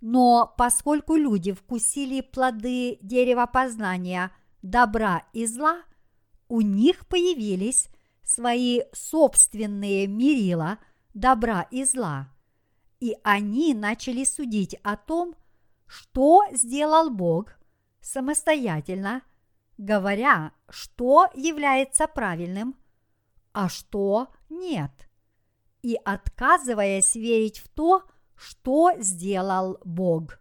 Но 0.00 0.54
поскольку 0.56 1.16
люди 1.16 1.50
вкусили 1.50 2.20
плоды 2.20 2.98
дерева 3.02 3.46
познания 3.46 4.30
добра 4.62 5.24
и 5.32 5.46
зла, 5.46 5.82
у 6.48 6.60
них 6.60 7.06
появились 7.06 7.88
свои 8.22 8.82
собственные 8.92 10.06
мерила 10.06 10.78
добра 11.14 11.62
и 11.70 11.84
зла, 11.84 12.28
и 13.00 13.16
они 13.22 13.74
начали 13.74 14.24
судить 14.24 14.74
о 14.82 14.96
том, 14.96 15.34
что 15.86 16.44
сделал 16.52 17.10
Бог 17.10 17.54
самостоятельно, 18.00 19.22
говоря, 19.78 20.52
что 20.68 21.28
является 21.34 22.06
правильным, 22.06 22.76
а 23.52 23.68
что 23.68 24.28
нет, 24.48 24.90
и 25.82 25.98
отказываясь 26.04 27.14
верить 27.14 27.58
в 27.58 27.68
то, 27.68 28.04
что 28.34 28.92
сделал 28.98 29.78
Бог. 29.84 30.38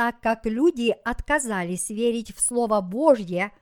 Так 0.00 0.22
как 0.22 0.46
люди 0.46 0.96
отказались 1.04 1.90
верить 1.90 2.34
в 2.34 2.40
Слово 2.40 2.80
Божье 2.80 3.52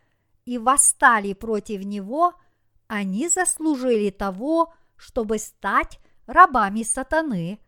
и 0.45 0.57
восстали 0.57 1.33
против 1.33 1.83
Него, 1.85 2.33
они 2.87 3.29
заслужили 3.29 4.11
того, 4.11 4.73
чтобы 4.95 5.39
стать 5.39 5.99
рабами 6.27 6.85
сатаны 6.85 7.59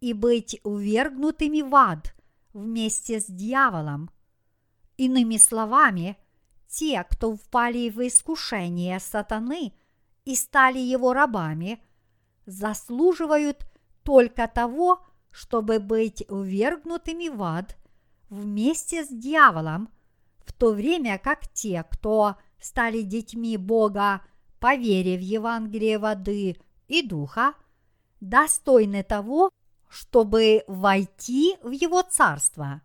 и 0.00 0.14
быть 0.14 0.58
увергнутыми 0.64 1.62
в 1.62 1.72
ад 1.76 2.12
вместе 2.52 3.20
с 3.20 3.26
дьяволом. 3.26 4.10
Иными 4.96 5.36
словами, 5.36 6.18
те, 6.66 7.04
кто 7.08 7.36
впали 7.36 7.88
в 7.88 8.04
искушение 8.04 8.98
сатаны 8.98 9.74
и 10.24 10.34
стали 10.34 10.80
его 10.80 11.12
рабами, 11.12 11.80
заслуживают 12.46 13.64
только 14.02 14.48
того, 14.48 15.06
чтобы 15.30 15.78
быть 15.78 16.28
увергнутыми 16.28 17.28
в 17.28 17.44
ад 17.44 17.76
вместе 18.30 19.04
с 19.04 19.08
дьяволом, 19.08 19.88
в 20.44 20.52
то 20.52 20.72
время 20.72 21.18
как 21.18 21.48
те, 21.48 21.84
кто 21.90 22.36
стали 22.60 23.02
детьми 23.02 23.56
Бога 23.56 24.22
по 24.60 24.74
вере 24.74 25.16
в 25.16 25.20
Евангелие 25.20 25.98
воды 25.98 26.56
и 26.88 27.02
духа, 27.02 27.54
достойны 28.20 29.02
того, 29.02 29.50
чтобы 29.88 30.64
войти 30.66 31.56
в 31.62 31.70
Его 31.70 32.02
Царство. 32.02 32.82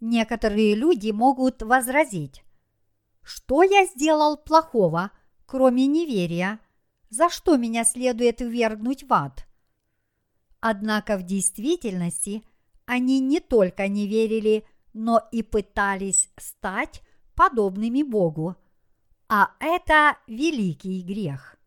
Некоторые 0.00 0.74
люди 0.74 1.10
могут 1.10 1.62
возразить, 1.62 2.44
что 3.22 3.62
я 3.62 3.86
сделал 3.86 4.36
плохого, 4.36 5.10
кроме 5.46 5.86
неверия, 5.86 6.60
за 7.10 7.28
что 7.30 7.56
меня 7.56 7.84
следует 7.84 8.40
ввергнуть 8.40 9.04
в 9.04 9.12
ад? 9.12 9.46
Однако 10.60 11.16
в 11.16 11.22
действительности 11.22 12.42
они 12.88 13.20
не 13.20 13.38
только 13.38 13.86
не 13.86 14.06
верили, 14.06 14.64
но 14.94 15.20
и 15.30 15.42
пытались 15.42 16.30
стать 16.38 17.02
подобными 17.34 18.02
Богу, 18.02 18.56
а 19.28 19.50
это 19.60 20.16
великий 20.26 21.02
грех. 21.02 21.58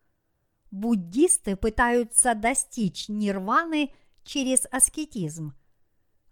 Буддисты 0.72 1.54
пытаются 1.54 2.34
достичь 2.34 3.08
нирваны 3.08 3.94
через 4.24 4.66
аскетизм. 4.72 5.54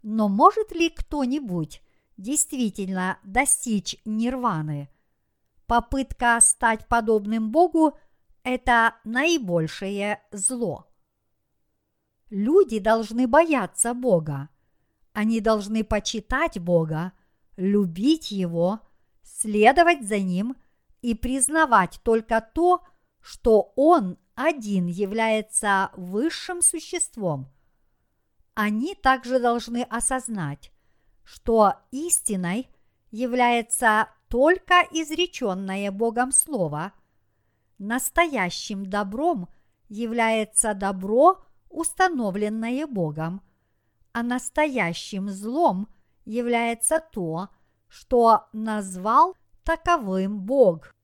Но 0.02 0.28
может 0.28 0.72
ли 0.72 0.90
кто-нибудь 0.90 1.82
действительно 2.16 3.20
достичь 3.22 3.96
нирваны? 4.04 4.90
Попытка 5.68 6.36
стать 6.42 6.88
подобным 6.88 7.52
Богу– 7.52 7.96
это 8.42 8.96
наибольшее 9.04 10.20
зло. 10.32 10.88
Люди 12.28 12.80
должны 12.80 13.28
бояться 13.28 13.94
Бога. 13.94 14.48
Они 15.12 15.40
должны 15.40 15.84
почитать 15.84 16.58
Бога, 16.58 17.12
любить 17.56 18.30
Его, 18.30 18.80
следовать 19.22 20.06
за 20.06 20.18
Ним 20.18 20.56
и 21.02 21.14
признавать 21.14 22.00
только 22.02 22.40
то, 22.40 22.84
что 23.20 23.72
Он 23.76 24.18
один 24.34 24.86
является 24.86 25.90
высшим 25.96 26.62
существом. 26.62 27.50
Они 28.54 28.94
также 28.94 29.38
должны 29.38 29.82
осознать, 29.82 30.72
что 31.24 31.74
истиной 31.90 32.68
является 33.10 34.08
только 34.28 34.82
изреченное 34.92 35.90
Богом 35.90 36.32
Слово, 36.32 36.92
настоящим 37.78 38.86
добром 38.86 39.48
является 39.88 40.74
добро, 40.74 41.42
установленное 41.68 42.86
Богом, 42.86 43.42
а 44.12 44.22
настоящим 44.22 45.28
злом 45.28 45.88
является 46.24 47.00
то, 47.00 47.48
что 47.88 48.48
назвал 48.52 49.36
таковым 49.64 50.40
Бог. 50.40 50.94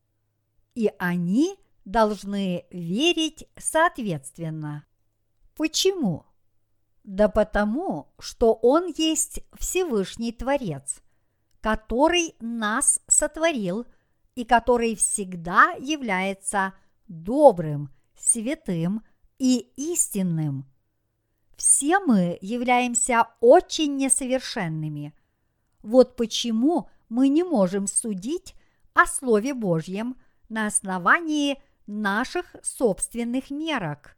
И 0.74 0.90
они 0.98 1.57
должны 1.84 2.66
верить 2.70 3.48
соответственно. 3.57 4.84
Почему? 5.54 6.26
Да 7.04 7.28
потому, 7.28 8.12
что 8.18 8.54
Он 8.54 8.92
есть 8.96 9.40
Всевышний 9.59 10.32
Творец, 10.32 11.00
который 11.61 12.34
нас 12.40 13.00
сотворил 13.07 13.86
и 14.34 14.44
который 14.44 14.96
всегда 14.96 15.72
является 15.78 16.74
добрым, 17.09 17.90
святым 18.16 19.04
и 19.38 19.72
истинным. 19.76 20.66
Все 21.57 21.98
мы 22.00 22.38
являемся 22.40 23.28
очень 23.40 23.96
несовершенными. 23.96 25.14
Вот 25.82 26.16
почему 26.16 26.88
мы 27.09 27.28
не 27.28 27.42
можем 27.42 27.86
судить 27.86 28.54
о 28.92 29.07
Слове 29.07 29.54
Божьем 29.54 30.16
на 30.48 30.66
основании 30.66 31.61
наших 31.86 32.57
собственных 32.62 33.50
мерок. 33.50 34.16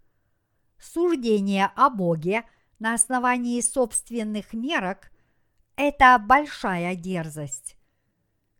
Суждение 0.79 1.71
о 1.75 1.91
Боге 1.91 2.45
на 2.79 2.95
основании 2.95 3.61
собственных 3.61 4.53
мерок– 4.53 5.11
это 5.77 6.19
большая 6.19 6.95
дерзость. 6.95 7.77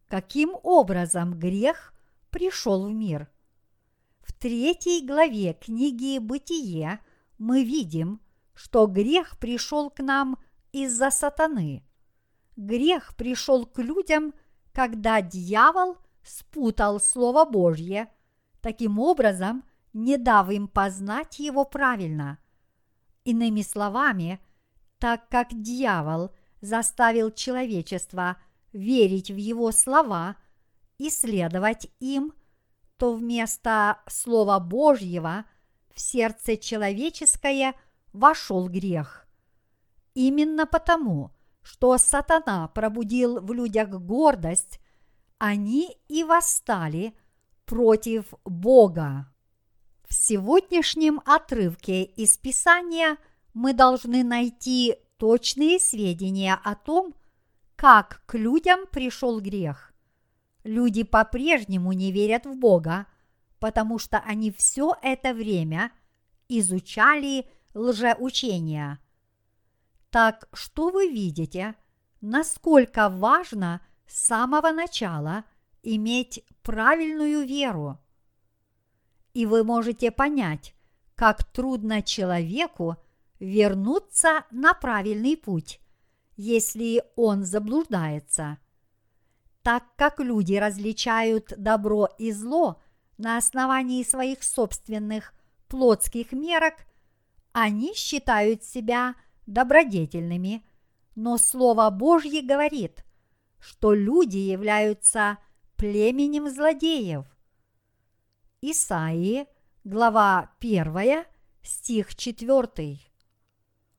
Каким 0.09 0.57
образом 0.63 1.39
грех 1.39 1.95
пришел 2.31 2.89
в 2.89 2.93
мир? 2.93 3.29
В 4.21 4.33
третьей 4.33 5.07
главе 5.07 5.55
книги 5.55 6.19
«Бытие» 6.19 7.01
мы 7.39 7.65
видим, 7.65 8.21
что 8.59 8.87
грех 8.87 9.39
пришел 9.39 9.89
к 9.89 10.01
нам 10.01 10.37
из-за 10.73 11.11
сатаны. 11.11 11.85
Грех 12.57 13.17
пришел 13.17 13.65
к 13.65 13.79
людям, 13.79 14.35
когда 14.73 15.23
дьявол 15.23 15.97
спутал 16.23 17.01
Слово 17.01 17.45
Божье– 17.45 18.13
Таким 18.61 18.99
образом, 18.99 19.65
не 19.93 20.17
дав 20.17 20.51
им 20.51 20.69
познать 20.69 21.39
его 21.39 21.65
правильно. 21.65 22.39
Иными 23.25 23.63
словами, 23.63 24.41
так 24.99 25.29
как 25.29 25.49
дьявол 25.51 26.35
заставил 26.61 27.31
человечество 27.31 28.37
верить 28.73 29.31
в 29.31 29.37
его 29.37 29.71
слова 29.73 30.37
и 30.99 31.09
следовать 31.11 31.89
им, 32.01 32.33
то 32.97 33.15
вместо 33.15 34.01
Слова 34.09 34.59
Божьего 34.59 35.45
в 35.95 36.01
сердце 36.01 36.57
человеческое 36.57 37.75
вошел 38.13 38.69
грех. 38.69 39.27
Именно 40.15 40.67
потому, 40.67 41.33
что 41.63 41.97
сатана 41.99 42.69
пробудил 42.69 43.41
в 43.41 43.53
людях 43.53 43.89
гордость, 43.91 44.81
они 45.39 45.97
и 46.09 46.25
восстали 46.25 47.15
против 47.65 48.35
Бога. 48.45 49.33
В 50.09 50.15
сегодняшнем 50.15 51.21
отрывке 51.27 52.03
из 52.03 52.39
Писания 52.39 53.19
мы 53.53 53.75
должны 53.75 54.25
найти 54.25 54.97
точные 55.19 55.79
сведения 55.79 56.59
о 56.65 56.75
том, 56.75 57.15
как 57.77 58.23
к 58.27 58.35
людям 58.37 58.87
пришел 58.91 59.41
грех. 59.41 59.93
Люди 60.65 61.03
по-прежнему 61.03 61.93
не 61.93 62.11
верят 62.11 62.47
в 62.47 62.57
Бога, 62.57 63.07
потому 63.61 63.99
что 63.99 64.19
они 64.19 64.51
все 64.51 64.97
это 65.03 65.35
время 65.35 65.93
изучали 66.49 67.47
лжеучения. 67.75 69.01
Так 70.11 70.49
что 70.53 70.91
вы 70.91 71.09
видите, 71.09 71.75
насколько 72.21 73.09
важно 73.09 73.81
с 74.07 74.27
самого 74.27 74.71
начала 74.73 75.45
иметь 75.83 76.45
правильную 76.63 77.47
веру? 77.47 77.99
И 79.35 79.47
вы 79.47 79.65
можете 79.65 80.11
понять, 80.11 80.75
как 81.15 81.45
трудно 81.45 82.03
человеку 82.03 82.97
вернуться 83.39 84.45
на 84.51 84.75
правильный 84.75 85.37
путь, 85.37 85.81
если 86.37 87.03
он 87.17 87.45
заблуждается. 87.45 88.59
Так 89.63 89.85
как 89.97 90.21
люди 90.21 90.55
различают 90.55 91.53
добро 91.57 92.09
и 92.19 92.33
зло 92.33 92.81
на 93.19 93.37
основании 93.37 94.03
своих 94.03 94.43
собственных 94.43 95.35
плотских 95.69 96.33
мерок, 96.33 96.75
они 97.53 97.95
считают 97.95 98.65
себя 98.65 99.15
добродетельными, 99.47 100.65
но 101.15 101.39
Слово 101.39 101.91
Божье 101.91 102.43
говорит, 102.43 103.05
что 103.59 103.93
люди 103.93 104.37
являются 104.37 105.39
племенем 105.77 106.49
злодеев. 106.49 107.25
Исаии, 108.61 109.47
глава 109.85 110.53
1, 110.61 111.25
стих 111.63 112.15
4. 112.15 112.99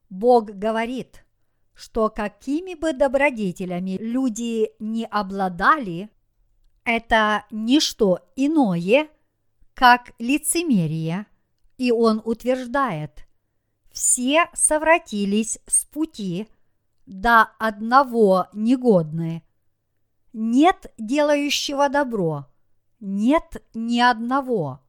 Бог 0.10 0.46
говорит, 0.50 1.26
что 1.74 2.10
какими 2.10 2.74
бы 2.74 2.92
добродетелями 2.94 3.98
люди 4.00 4.70
не 4.80 5.06
обладали, 5.06 6.10
это 6.84 7.46
не 7.52 7.80
что 7.80 8.20
иное, 8.36 9.08
как 9.74 10.12
лицемерие, 10.20 11.26
и 11.78 11.92
он 11.92 12.22
утверждает, 12.26 13.29
все 13.92 14.50
совратились 14.54 15.60
с 15.68 15.86
пути, 15.86 16.48
до 17.06 17.50
одного 17.58 18.48
негодны. 18.54 19.44
Нет 20.32 20.94
делающего 21.00 21.90
добро, 21.90 22.48
нет 23.00 23.64
ни 23.74 24.00
одного. 24.00 24.80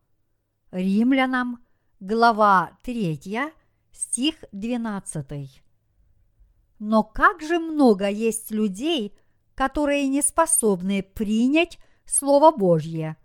Римлянам, 0.70 1.64
глава 1.98 2.76
3, 2.82 3.52
стих 3.90 4.44
12. 4.52 5.62
Но 6.78 7.02
как 7.02 7.40
же 7.40 7.58
много 7.58 8.08
есть 8.08 8.50
людей, 8.50 9.16
которые 9.54 10.06
не 10.08 10.22
способны 10.22 11.02
принять 11.02 11.78
Слово 12.04 12.50
Божье. 12.50 13.16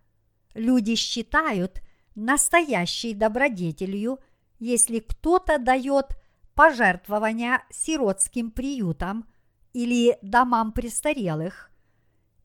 Люди 0.54 0.96
считают 0.96 1.82
настоящей 2.16 3.14
добродетелью, 3.14 4.20
если 4.60 5.00
кто-то 5.00 5.58
дает 5.58 6.18
пожертвования 6.54 7.64
сиротским 7.70 8.52
приютам 8.52 9.28
или 9.74 10.18
домам 10.22 10.72
престарелых, 10.72 11.70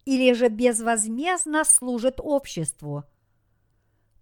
или 0.05 0.33
же 0.33 0.49
безвозмездно 0.49 1.65
служит 1.65 2.17
обществу. 2.19 3.05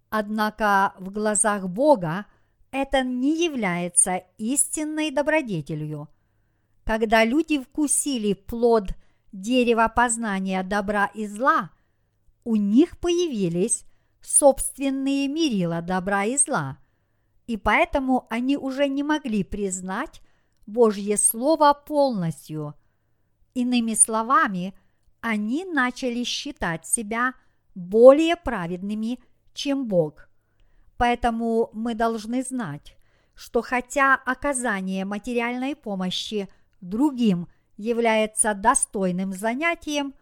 Однако 0.09 0.93
в 0.99 1.11
глазах 1.11 1.67
Бога 1.67 2.25
это 2.71 3.03
не 3.03 3.43
является 3.43 4.23
истинной 4.37 5.11
добродетелью. 5.11 6.07
Когда 6.83 7.23
люди 7.23 7.59
вкусили 7.59 8.33
плод 8.33 8.89
дерева 9.31 9.91
познания 9.95 10.63
добра 10.63 11.07
и 11.07 11.27
зла, 11.27 11.71
у 12.43 12.55
них 12.55 12.99
появились 12.99 13.85
собственные 14.21 15.27
мерила 15.27 15.81
добра 15.81 16.25
и 16.25 16.37
зла, 16.37 16.77
и 17.49 17.57
поэтому 17.57 18.27
они 18.29 18.57
уже 18.57 18.87
не 18.87 19.01
могли 19.01 19.43
признать 19.43 20.21
Божье 20.67 21.17
Слово 21.17 21.73
полностью. 21.73 22.75
Иными 23.55 23.95
словами, 23.95 24.75
они 25.19 25.65
начали 25.65 26.23
считать 26.23 26.85
себя 26.85 27.33
более 27.73 28.35
праведными, 28.35 29.17
чем 29.55 29.87
Бог. 29.87 30.29
Поэтому 30.95 31.71
мы 31.73 31.95
должны 31.95 32.43
знать, 32.43 32.95
что 33.33 33.63
хотя 33.63 34.13
оказание 34.13 35.03
материальной 35.03 35.75
помощи 35.75 36.47
другим 36.81 37.47
является 37.77 38.53
достойным 38.53 39.33
занятием, 39.33 40.13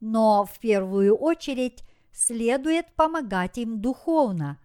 но 0.00 0.46
в 0.46 0.58
первую 0.58 1.14
очередь 1.14 1.84
следует 2.10 2.92
помогать 2.96 3.58
им 3.58 3.80
духовно, 3.80 4.58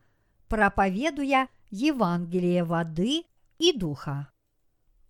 проповедуя 0.48 1.48
Евангелие 1.70 2.64
воды 2.64 3.24
и 3.58 3.74
духа. 3.74 4.32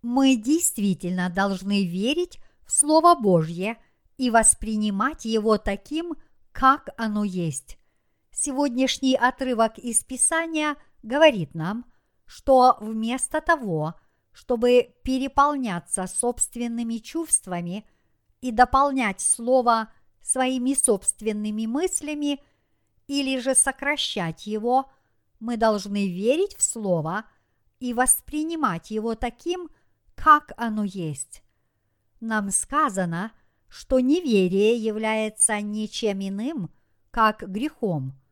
Мы 0.02 0.36
действительно 0.36 1.28
должны 1.30 1.84
верить 1.84 2.38
в 2.66 2.72
Слово 2.72 3.14
Божье 3.14 3.78
и 4.16 4.30
воспринимать 4.30 5.24
его 5.24 5.58
таким, 5.58 6.14
как 6.52 6.88
оно 6.96 7.24
есть. 7.24 7.78
Сегодняшний 8.30 9.16
отрывок 9.16 9.78
из 9.78 10.02
Писания 10.04 10.76
говорит 11.02 11.54
нам, 11.54 11.84
что 12.24 12.76
вместо 12.80 13.40
того, 13.40 13.94
чтобы 14.32 14.94
переполняться 15.02 16.06
собственными 16.06 16.98
чувствами 16.98 17.88
и 18.40 18.52
дополнять 18.52 19.20
Слово 19.20 19.92
своими 20.20 20.74
собственными 20.74 21.66
мыслями 21.66 22.40
или 23.06 23.38
же 23.40 23.54
сокращать 23.54 24.46
его, 24.46 24.90
мы 25.40 25.56
должны 25.56 26.08
верить 26.08 26.56
в 26.56 26.62
Слово 26.62 27.24
и 27.80 27.94
воспринимать 27.94 28.90
его 28.90 29.14
таким, 29.14 29.68
как 30.14 30.52
оно 30.56 30.84
есть. 30.84 31.42
Нам 32.20 32.50
сказано, 32.50 33.32
что 33.68 34.00
неверие 34.00 34.76
является 34.76 35.60
ничем 35.60 36.20
иным, 36.20 36.70
как 37.10 37.48
грехом– 37.48 38.14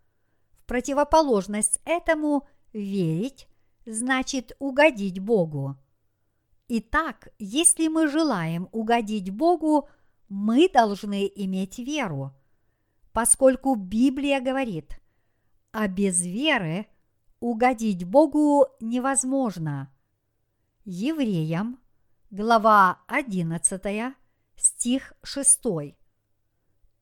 противоположность 0.67 1.81
этому 1.85 2.47
верить 2.73 3.49
значит 3.87 4.53
угодить 4.59 5.21
Богу. 5.21 5.77
Итак, 6.69 7.29
если 7.39 7.89
мы 7.89 8.09
желаем 8.09 8.69
угодить 8.73 9.31
Богу, 9.31 9.89
мы 10.29 10.69
должны 10.69 11.31
иметь 11.37 11.79
веру, 11.79 12.35
поскольку 13.13 13.77
Библия 13.77 14.41
говорит, 14.41 15.01
а 15.71 15.87
без 15.87 16.21
веры 16.21 16.87
угодить 17.41 18.05
Богу 18.05 18.67
невозможно. 18.81 19.93
Евреям, 20.85 21.79
глава 22.31 23.01
11, 23.09 24.15
стих 24.57 25.13
6. 25.23 25.61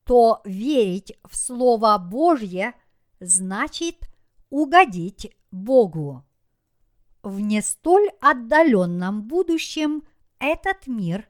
То 0.03 0.41
верить 0.45 1.17
в 1.23 1.35
Слово 1.35 1.97
Божье– 1.97 2.73
значит 3.19 4.09
угодить 4.49 5.35
Богу. 5.51 6.25
В 7.23 7.39
не 7.39 7.61
столь 7.61 8.09
отдаленном 8.21 9.23
будущем 9.23 10.03
этот 10.39 10.87
мир 10.87 11.27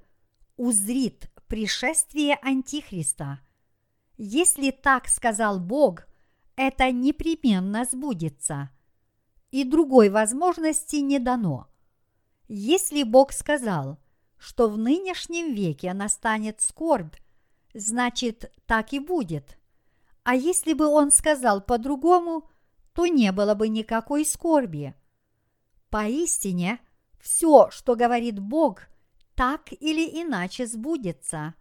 узрит 0.58 1.32
пришествие 1.48 2.36
Антихриста. 2.42 3.40
Если 4.18 4.72
так 4.72 5.08
сказал 5.08 5.60
Бог, 5.60 6.06
это 6.56 6.92
непременно 6.92 7.86
сбудется, 7.86 8.70
и 9.52 9.64
другой 9.64 10.10
возможности 10.10 10.98
не 10.98 11.20
дано. 11.20 11.68
Если 12.48 13.04
Бог 13.04 13.32
сказал, 13.32 13.98
что 14.38 14.70
в 14.70 14.78
нынешнем 14.78 15.54
веке 15.54 15.94
настанет 15.94 16.62
скорбь, 16.62 17.16
значит 17.74 18.52
так 18.66 18.94
и 18.94 19.00
будет– 19.00 19.58
а 20.26 20.34
если 20.34 20.74
бы 20.74 20.88
он 20.88 21.12
сказал 21.12 21.62
по-другому, 21.62 22.50
то 22.94 23.06
не 23.06 23.32
было 23.32 23.54
бы 23.54 23.68
никакой 23.68 24.26
скорби. 24.26 24.96
Поистине, 25.92 26.80
все, 27.22 27.70
что 27.70 27.96
говорит 27.96 28.40
Бог, 28.40 28.88
так 29.36 29.72
или 29.72 30.04
иначе 30.24 30.66
сбудется. 30.66 31.54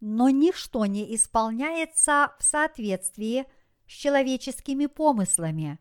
Но 0.00 0.30
ничто 0.30 0.86
не 0.86 1.14
исполняется 1.14 2.32
в 2.40 2.44
соответствии 2.44 3.44
с 3.86 3.90
человеческими 3.90 4.86
помыслами. 4.86 5.78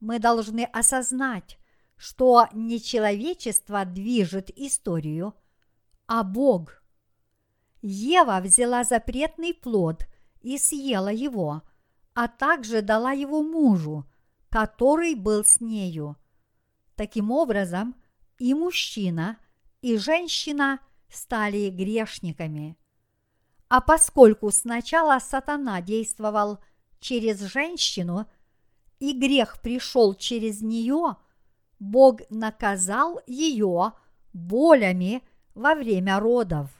Мы 0.00 0.18
должны 0.18 0.64
осознать, 0.64 1.58
что 1.96 2.46
не 2.52 2.80
человечество 2.80 3.84
движет 3.84 4.50
историю, 4.56 5.34
а 6.06 6.22
Бог. 6.22 6.82
Ева 7.82 8.40
взяла 8.42 8.84
запретный 8.84 9.54
плод 9.54 10.06
и 10.40 10.58
съела 10.58 11.12
его, 11.12 11.62
а 12.14 12.28
также 12.28 12.82
дала 12.82 13.12
его 13.12 13.42
мужу, 13.42 14.08
который 14.48 15.14
был 15.14 15.44
с 15.44 15.60
нею. 15.60 16.16
Таким 16.94 17.30
образом, 17.30 17.94
и 18.38 18.54
мужчина, 18.54 19.38
и 19.82 19.96
женщина 19.96 20.80
стали 21.08 21.70
грешниками. 21.70 22.76
А 23.68 23.80
поскольку 23.80 24.50
сначала 24.50 25.18
сатана 25.18 25.80
действовал 25.82 26.58
через 27.00 27.40
женщину, 27.40 28.26
и 29.00 29.12
грех 29.12 29.60
пришел 29.60 30.14
через 30.14 30.62
нее– 30.62 31.16
Бог 31.78 32.20
наказал 32.30 33.20
ее 33.26 33.92
болями 34.32 35.22
во 35.54 35.74
время 35.74 36.18
родов. 36.18 36.70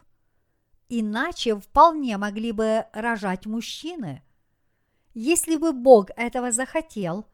Иначе 0.89 1.57
вполне 1.57 2.17
могли 2.17 2.53
бы 2.53 2.87
рожать 2.93 3.47
мужчины. 3.47 4.23
Если 5.15 5.57
бы 5.57 5.73
Бог 5.73 6.11
этого 6.17 6.53
захотел, 6.53 7.27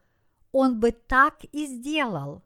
Он 0.51 0.79
бы 0.79 0.91
так 0.91 1.43
и 1.51 1.65
сделал. 1.65 2.43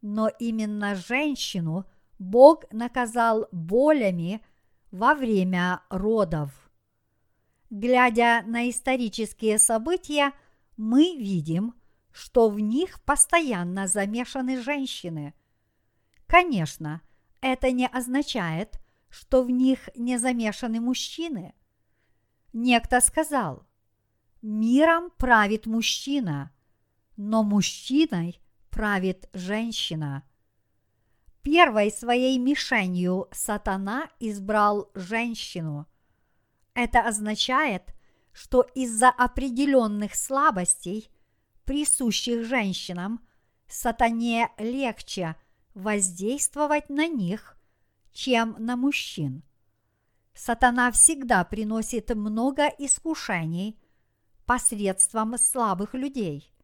Но 0.00 0.28
именно 0.28 0.94
женщину 0.94 1.84
Бог 2.18 2.64
наказал 2.72 3.48
болями 3.52 4.40
во 4.90 5.14
время 5.14 5.82
родов. 5.90 6.70
Глядя 7.70 8.42
на 8.46 8.70
исторические 8.70 9.58
события, 9.58 10.32
мы 10.78 11.16
видим, 11.16 11.74
что 12.12 12.48
в 12.48 12.58
них 12.58 13.02
постоянно 13.02 13.86
замешаны 13.86 14.62
женщины. 14.62 15.34
Конечно, 16.26 17.02
это 17.40 17.72
не 17.72 17.86
означает, 17.86 18.80
что 19.10 19.42
в 19.42 19.50
них 19.50 19.90
не 19.96 20.18
замешаны 20.18 20.80
мужчины. 20.80 21.54
Некто 22.52 23.00
сказал, 23.00 23.66
миром 24.40 25.10
правит 25.18 25.66
мужчина, 25.66 26.52
но 27.16 27.42
мужчиной 27.42 28.40
правит 28.70 29.28
женщина. 29.32 30.22
Первой 31.42 31.90
своей 31.90 32.38
мишенью 32.38 33.26
сатана 33.32 34.10
избрал 34.20 34.90
женщину. 34.94 35.86
Это 36.74 37.00
означает, 37.00 37.94
что 38.38 38.62
из-за 38.74 39.08
определенных 39.08 40.14
слабостей– 40.14 41.10
присущих 41.64 42.46
женщинам, 42.46 43.20
сатане 43.66 44.50
легче 44.58 45.34
воздействовать 45.74 46.88
на 46.88 47.08
них, 47.08 47.58
чем 48.12 48.54
на 48.58 48.76
мужчин. 48.76 49.42
Сатана 50.34 50.92
всегда 50.92 51.42
приносит 51.42 52.14
много 52.14 52.68
искушений 52.78 53.76
посредством 54.46 55.36
слабых 55.36 55.94
людей. 55.94 56.54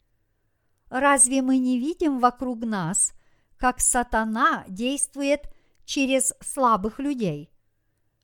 Разве 0.91 1.43
мы 1.43 1.59
не 1.59 1.81
видим 1.81 2.21
вокруг 2.21 2.61
нас, 2.65 3.15
как 3.59 3.81
сатана 3.81 4.65
действует 4.69 5.53
через 5.85 6.35
слабых 6.41 7.01
людей? 7.01 7.51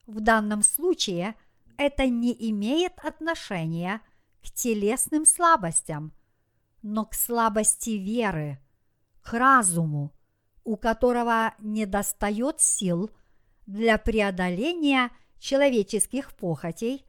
В 0.06 0.20
данном 0.20 0.62
случае 0.62 1.34
это 1.80 2.06
не 2.06 2.36
имеет 2.50 2.92
отношения 3.04 4.00
к 4.42 4.50
телесным 4.50 5.24
слабостям– 5.24 6.12
но 6.82 7.04
к 7.04 7.14
слабости 7.14 7.90
веры, 7.90 8.58
к 9.22 9.32
разуму, 9.32 10.12
у 10.64 10.76
которого 10.76 11.54
недостает 11.58 12.60
сил 12.60 13.10
для 13.66 13.98
преодоления 13.98 15.10
человеческих 15.38 16.34
похотей 16.36 17.04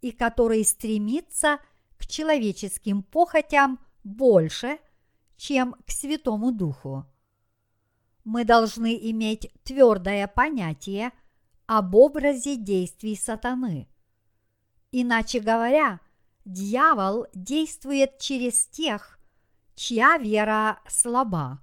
и 0.00 0.12
который 0.12 0.64
стремится 0.64 1.58
к 1.96 2.06
человеческим 2.06 3.02
похотям 3.02 3.80
больше, 4.04 4.78
чем 5.36 5.74
к 5.86 5.90
Святому 5.90 6.52
Духу. 6.52 7.04
Мы 8.24 8.44
должны 8.44 8.96
иметь 9.10 9.50
твердое 9.64 10.26
понятие 10.26 11.12
об 11.66 11.94
образе 11.94 12.56
действий 12.56 13.16
сатаны. 13.16 13.88
Иначе 14.90 15.40
говоря, 15.40 16.00
дьявол 16.44 17.26
действует 17.34 18.18
через 18.18 18.66
тех, 18.68 19.18
чья 19.74 20.16
вера 20.16 20.80
слаба, 20.88 21.62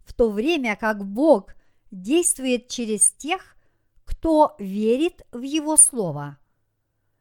в 0.00 0.12
то 0.12 0.30
время 0.30 0.74
как 0.76 1.04
Бог 1.04 1.54
действует 1.92 2.68
через 2.68 3.12
тех, 3.12 3.56
кто 4.04 4.56
верит 4.58 5.24
в 5.30 5.42
Его 5.42 5.76
Слово. 5.76 6.38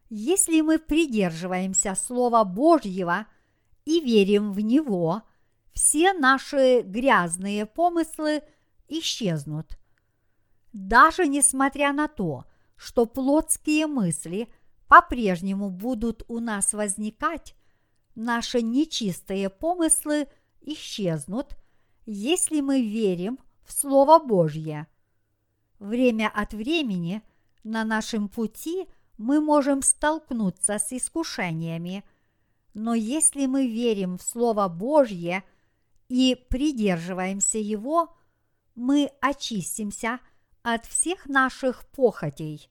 Если 0.09 0.61
мы 0.61 0.79
придерживаемся 0.79 1.93
Слова 1.93 2.43
Божьего 2.43 3.27
и 3.85 3.99
верим 3.99 4.53
в 4.53 4.59
Него, 4.61 5.21
все 5.73 6.13
наши 6.13 6.81
грязные 6.81 7.65
помыслы 7.67 8.41
исчезнут. 8.87 9.77
Даже 10.73 11.27
несмотря 11.27 11.93
на 11.93 12.07
то, 12.07 12.45
что 12.75 13.05
плотские 13.05 13.85
мысли– 13.85 14.51
по-прежнему 14.87 15.69
будут 15.69 16.23
у 16.27 16.39
нас 16.39 16.73
возникать, 16.73 17.55
наши 18.15 18.61
нечистые 18.61 19.49
помыслы 19.49 20.27
исчезнут, 20.61 21.55
если 22.05 22.61
мы 22.61 22.81
верим 22.81 23.39
в 23.63 23.71
Слово 23.71 24.19
Божье. 24.19 24.87
Время 25.79 26.31
от 26.33 26.53
времени 26.53 27.21
на 27.63 27.83
нашем 27.83 28.29
пути 28.29 28.87
мы 29.17 29.41
можем 29.41 29.81
столкнуться 29.81 30.79
с 30.79 30.91
искушениями, 30.93 32.03
но 32.73 32.93
если 32.93 33.45
мы 33.45 33.67
верим 33.67 34.17
в 34.17 34.23
Слово 34.23 34.67
Божье 34.67 35.43
и 36.07 36.35
придерживаемся 36.49 37.57
его, 37.57 38.15
мы 38.75 39.11
очистимся 39.21 40.19
от 40.61 40.85
всех 40.85 41.25
наших 41.25 41.85
похотей. 41.87 42.69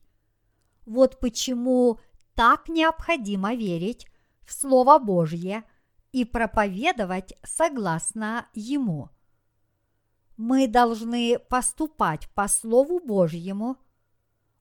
Вот 0.86 1.18
почему 1.18 1.98
так 2.36 2.68
необходимо 2.68 3.54
верить 3.54 4.06
в 4.42 4.52
Слово 4.52 4.98
Божье 4.98 5.64
и 6.12 6.24
проповедовать 6.24 7.34
согласно 7.42 8.46
Ему. 8.52 9.10
Мы 10.36 10.68
должны 10.68 11.38
поступать 11.38 12.28
по 12.34 12.46
Слову 12.46 13.00
Божьему. 13.00 13.78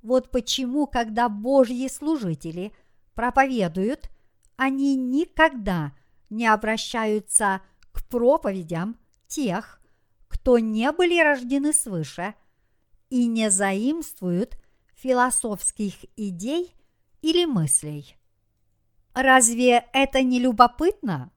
Вот 0.01 0.31
почему, 0.31 0.87
когда 0.87 1.27
Божьи 1.27 1.87
служители 1.89 2.71
проповедуют, 3.13 4.09
они 4.55 4.95
никогда 4.95 5.91
не 6.29 6.47
обращаются 6.47 7.61
к 7.91 8.07
проповедям 8.07 8.97
тех, 9.27 9.81
кто 10.29 10.59
не 10.59 10.91
были 10.93 11.21
рождены 11.21 11.73
свыше, 11.73 12.35
и 13.09 13.27
не 13.27 13.51
заимствуют 13.51 14.57
философских 14.93 15.93
идей 16.15 16.73
или 17.25 17.45
мыслей. 17.45 18.15
Разве 19.15 19.87
это 19.93 20.21
не 20.21 20.39
любопытно? 20.39 21.31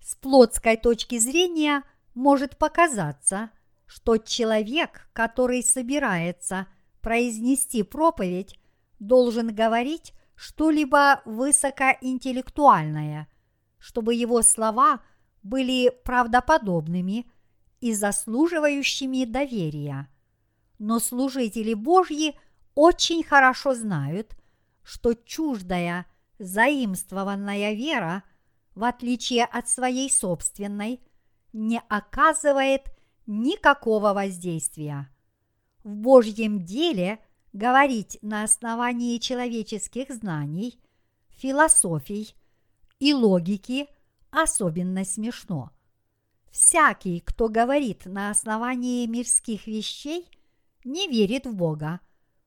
С 0.00 0.16
плотской 0.16 0.76
точки 0.76 1.18
зрения 1.18 1.84
может 2.14 2.58
показаться, 2.58 3.50
что 3.86 4.16
человек, 4.16 5.08
который 5.12 5.62
собирается 5.62 6.66
произнести 7.02 7.84
проповедь, 7.84 8.58
должен 8.98 9.54
говорить 9.54 10.12
что-либо 10.34 11.22
высокоинтеллектуальное, 11.24 13.28
чтобы 13.78 14.14
его 14.14 14.42
слова 14.42 15.02
были 15.44 15.92
правдоподобными 16.04 17.30
и 17.80 17.94
заслуживающими 17.94 19.24
доверия. 19.24 20.08
Но 20.80 20.98
служители 20.98 21.74
Божьи– 21.74 22.34
очень 22.74 23.22
хорошо 23.22 23.74
знают, 23.74 24.34
что 24.82 25.14
чуждая 25.14 26.06
заимствованная 26.38 27.72
вера, 27.74 28.24
в 28.74 28.84
отличие 28.84 29.44
от 29.44 29.68
своей 29.68 30.10
собственной, 30.10 31.00
не 31.52 31.80
оказывает 31.88 32.82
никакого 33.26 34.12
воздействия. 34.12 35.08
В 35.84 35.94
Божьем 35.94 36.64
деле 36.64 37.18
говорить 37.52 38.18
на 38.22 38.44
основании 38.44 39.18
человеческих 39.18 40.10
знаний, 40.10 40.80
философий 41.28 42.34
и 42.98 43.12
логики 43.12 43.88
особенно 44.30 45.04
смешно. 45.04 45.70
Всякий, 46.50 47.20
кто 47.20 47.48
говорит 47.48 48.06
на 48.06 48.30
основании 48.30 49.06
мирских 49.06 49.66
вещей, 49.66 50.28
не 50.84 51.08
верит 51.08 51.46
в 51.46 51.54
Бога, 51.54 52.00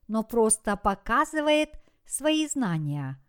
но 0.08 0.22
просто 0.22 0.76
показывает 0.76 1.70
свои 2.06 2.46
знания. 2.48 3.20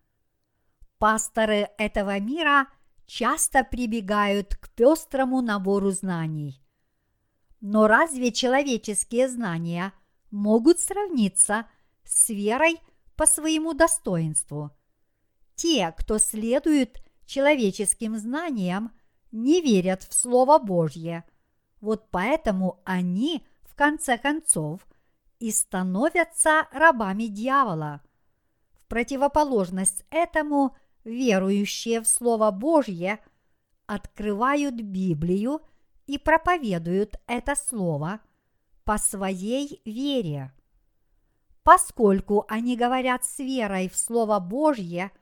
Пасторы 0.98 1.70
этого 1.78 2.18
мира 2.18 2.68
часто 3.06 3.64
прибегают 3.64 4.56
к 4.56 4.68
пестрому 4.70 5.40
набору 5.40 5.90
знаний. 5.90 6.62
Но 7.60 7.88
разве 7.88 8.32
человеческие 8.32 9.28
знания 9.28 9.92
могут 10.30 10.78
сравниться 10.78 11.66
с 12.04 12.28
верой 12.28 12.78
по 13.16 13.26
своему 13.26 13.74
достоинству? 13.74 14.70
Те, 15.54 15.92
кто 15.96 16.18
следует 16.18 17.02
человеческим 17.26 18.16
знаниям, 18.16 18.92
не 19.32 19.60
верят 19.60 20.04
в 20.04 20.14
Слово 20.14 20.58
Божье. 20.58 21.24
Вот 21.80 22.10
поэтому 22.10 22.80
они, 22.84 23.44
в 23.62 23.74
конце 23.74 24.18
концов, 24.18 24.86
и 25.38 25.50
становятся 25.50 26.68
рабами 26.72 27.24
дьявола. 27.24 28.02
Противоположность 28.88 30.04
этому 30.10 30.76
верующие 31.04 32.00
в 32.00 32.08
Слово 32.08 32.50
Божье 32.50 33.20
открывают 33.86 34.74
Библию 34.76 35.60
и 36.06 36.18
проповедуют 36.18 37.20
это 37.26 37.54
Слово 37.54 38.20
по 38.84 38.98
своей 38.98 39.82
вере. 39.84 40.52
Поскольку 41.62 42.46
они 42.48 42.76
говорят 42.76 43.26
с 43.26 43.38
верой 43.38 43.90
в 43.90 43.96
Слово 43.96 44.38
Божье, 44.40 45.12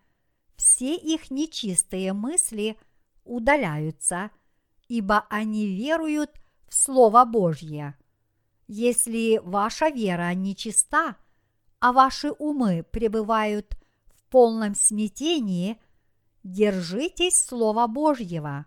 все 0.57 0.95
их 0.95 1.31
нечистые 1.33 2.13
мысли 2.13 2.79
удаляются, 3.25 4.31
ибо 4.87 5.27
они 5.29 5.67
веруют 5.67 6.31
в 6.69 6.75
Слово 6.75 7.25
Божье. 7.25 7.97
Если 8.69 9.41
ваша 9.43 9.89
вера 9.89 10.33
нечиста, 10.35 11.17
а 11.81 11.93
ваши 11.93 12.31
умы 12.33 12.85
пребывают 12.91 13.77
в 14.15 14.25
полном 14.31 14.75
смятении, 14.75 15.79
держитесь 16.43 17.45
Слова 17.45 17.87
Божьего, 17.87 18.67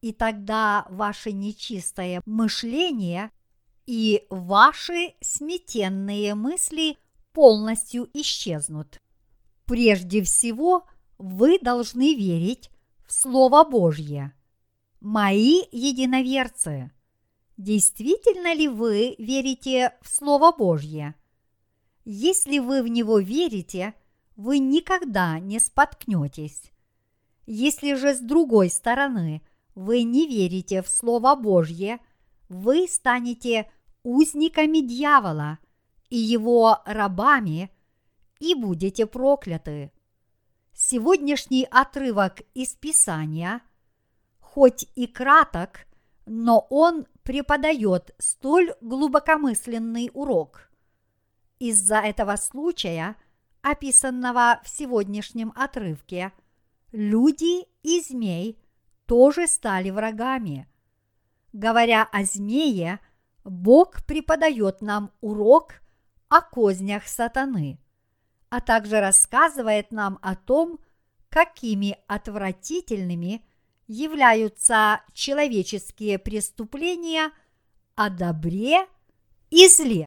и 0.00 0.12
тогда 0.12 0.86
ваше 0.90 1.32
нечистое 1.32 2.22
мышление 2.26 3.30
и 3.86 4.26
ваши 4.30 5.14
смятенные 5.20 6.34
мысли 6.34 6.98
полностью 7.32 8.08
исчезнут. 8.14 9.00
Прежде 9.64 10.22
всего, 10.22 10.86
вы 11.18 11.58
должны 11.58 12.14
верить 12.14 12.70
в 13.06 13.12
Слово 13.12 13.64
Божье. 13.64 14.32
Мои 15.00 15.62
единоверцы, 15.72 16.90
действительно 17.56 18.54
ли 18.54 18.68
вы 18.68 19.14
верите 19.18 19.94
в 20.02 20.08
Слово 20.08 20.52
Божье? 20.52 21.14
Если 22.04 22.58
вы 22.58 22.82
в 22.82 22.88
него 22.88 23.18
верите, 23.18 23.94
вы 24.36 24.58
никогда 24.58 25.38
не 25.38 25.58
споткнетесь. 25.58 26.72
Если 27.46 27.94
же 27.94 28.14
с 28.14 28.20
другой 28.20 28.70
стороны 28.70 29.42
вы 29.74 30.02
не 30.02 30.26
верите 30.26 30.82
в 30.82 30.88
Слово 30.88 31.34
Божье, 31.34 31.98
вы 32.48 32.86
станете 32.88 33.70
узниками 34.02 34.78
дьявола 34.78 35.58
и 36.08 36.16
его 36.16 36.78
рабами 36.86 37.70
и 38.38 38.54
будете 38.54 39.06
прокляты. 39.06 39.92
Сегодняшний 40.72 41.66
отрывок 41.70 42.42
из 42.54 42.74
Писания, 42.74 43.60
хоть 44.40 44.86
и 44.94 45.06
краток, 45.06 45.86
но 46.26 46.66
он 46.70 47.06
преподает 47.22 48.14
столь 48.18 48.74
глубокомысленный 48.80 50.10
урок. 50.14 50.67
Из-за 51.58 51.96
этого 51.96 52.36
случая, 52.36 53.16
описанного 53.62 54.60
в 54.64 54.68
сегодняшнем 54.68 55.52
отрывке, 55.56 56.32
люди 56.92 57.66
и 57.82 58.00
змей 58.00 58.58
тоже 59.06 59.46
стали 59.46 59.90
врагами. 59.90 60.68
Говоря 61.52 62.04
о 62.12 62.24
змее, 62.24 63.00
Бог 63.44 64.04
преподает 64.04 64.82
нам 64.82 65.12
урок 65.20 65.80
о 66.28 66.42
кознях 66.42 67.08
сатаны– 67.08 67.80
а 68.50 68.60
также 68.60 69.00
рассказывает 69.00 69.90
нам 69.90 70.18
о 70.22 70.34
том, 70.34 70.78
какими 71.28 71.98
отвратительными 72.06 73.44
являются 73.86 75.02
человеческие 75.12 76.18
преступления 76.18 77.30
о 77.94 78.10
добре 78.10 78.86
и 79.50 79.68
зле. 79.68 80.06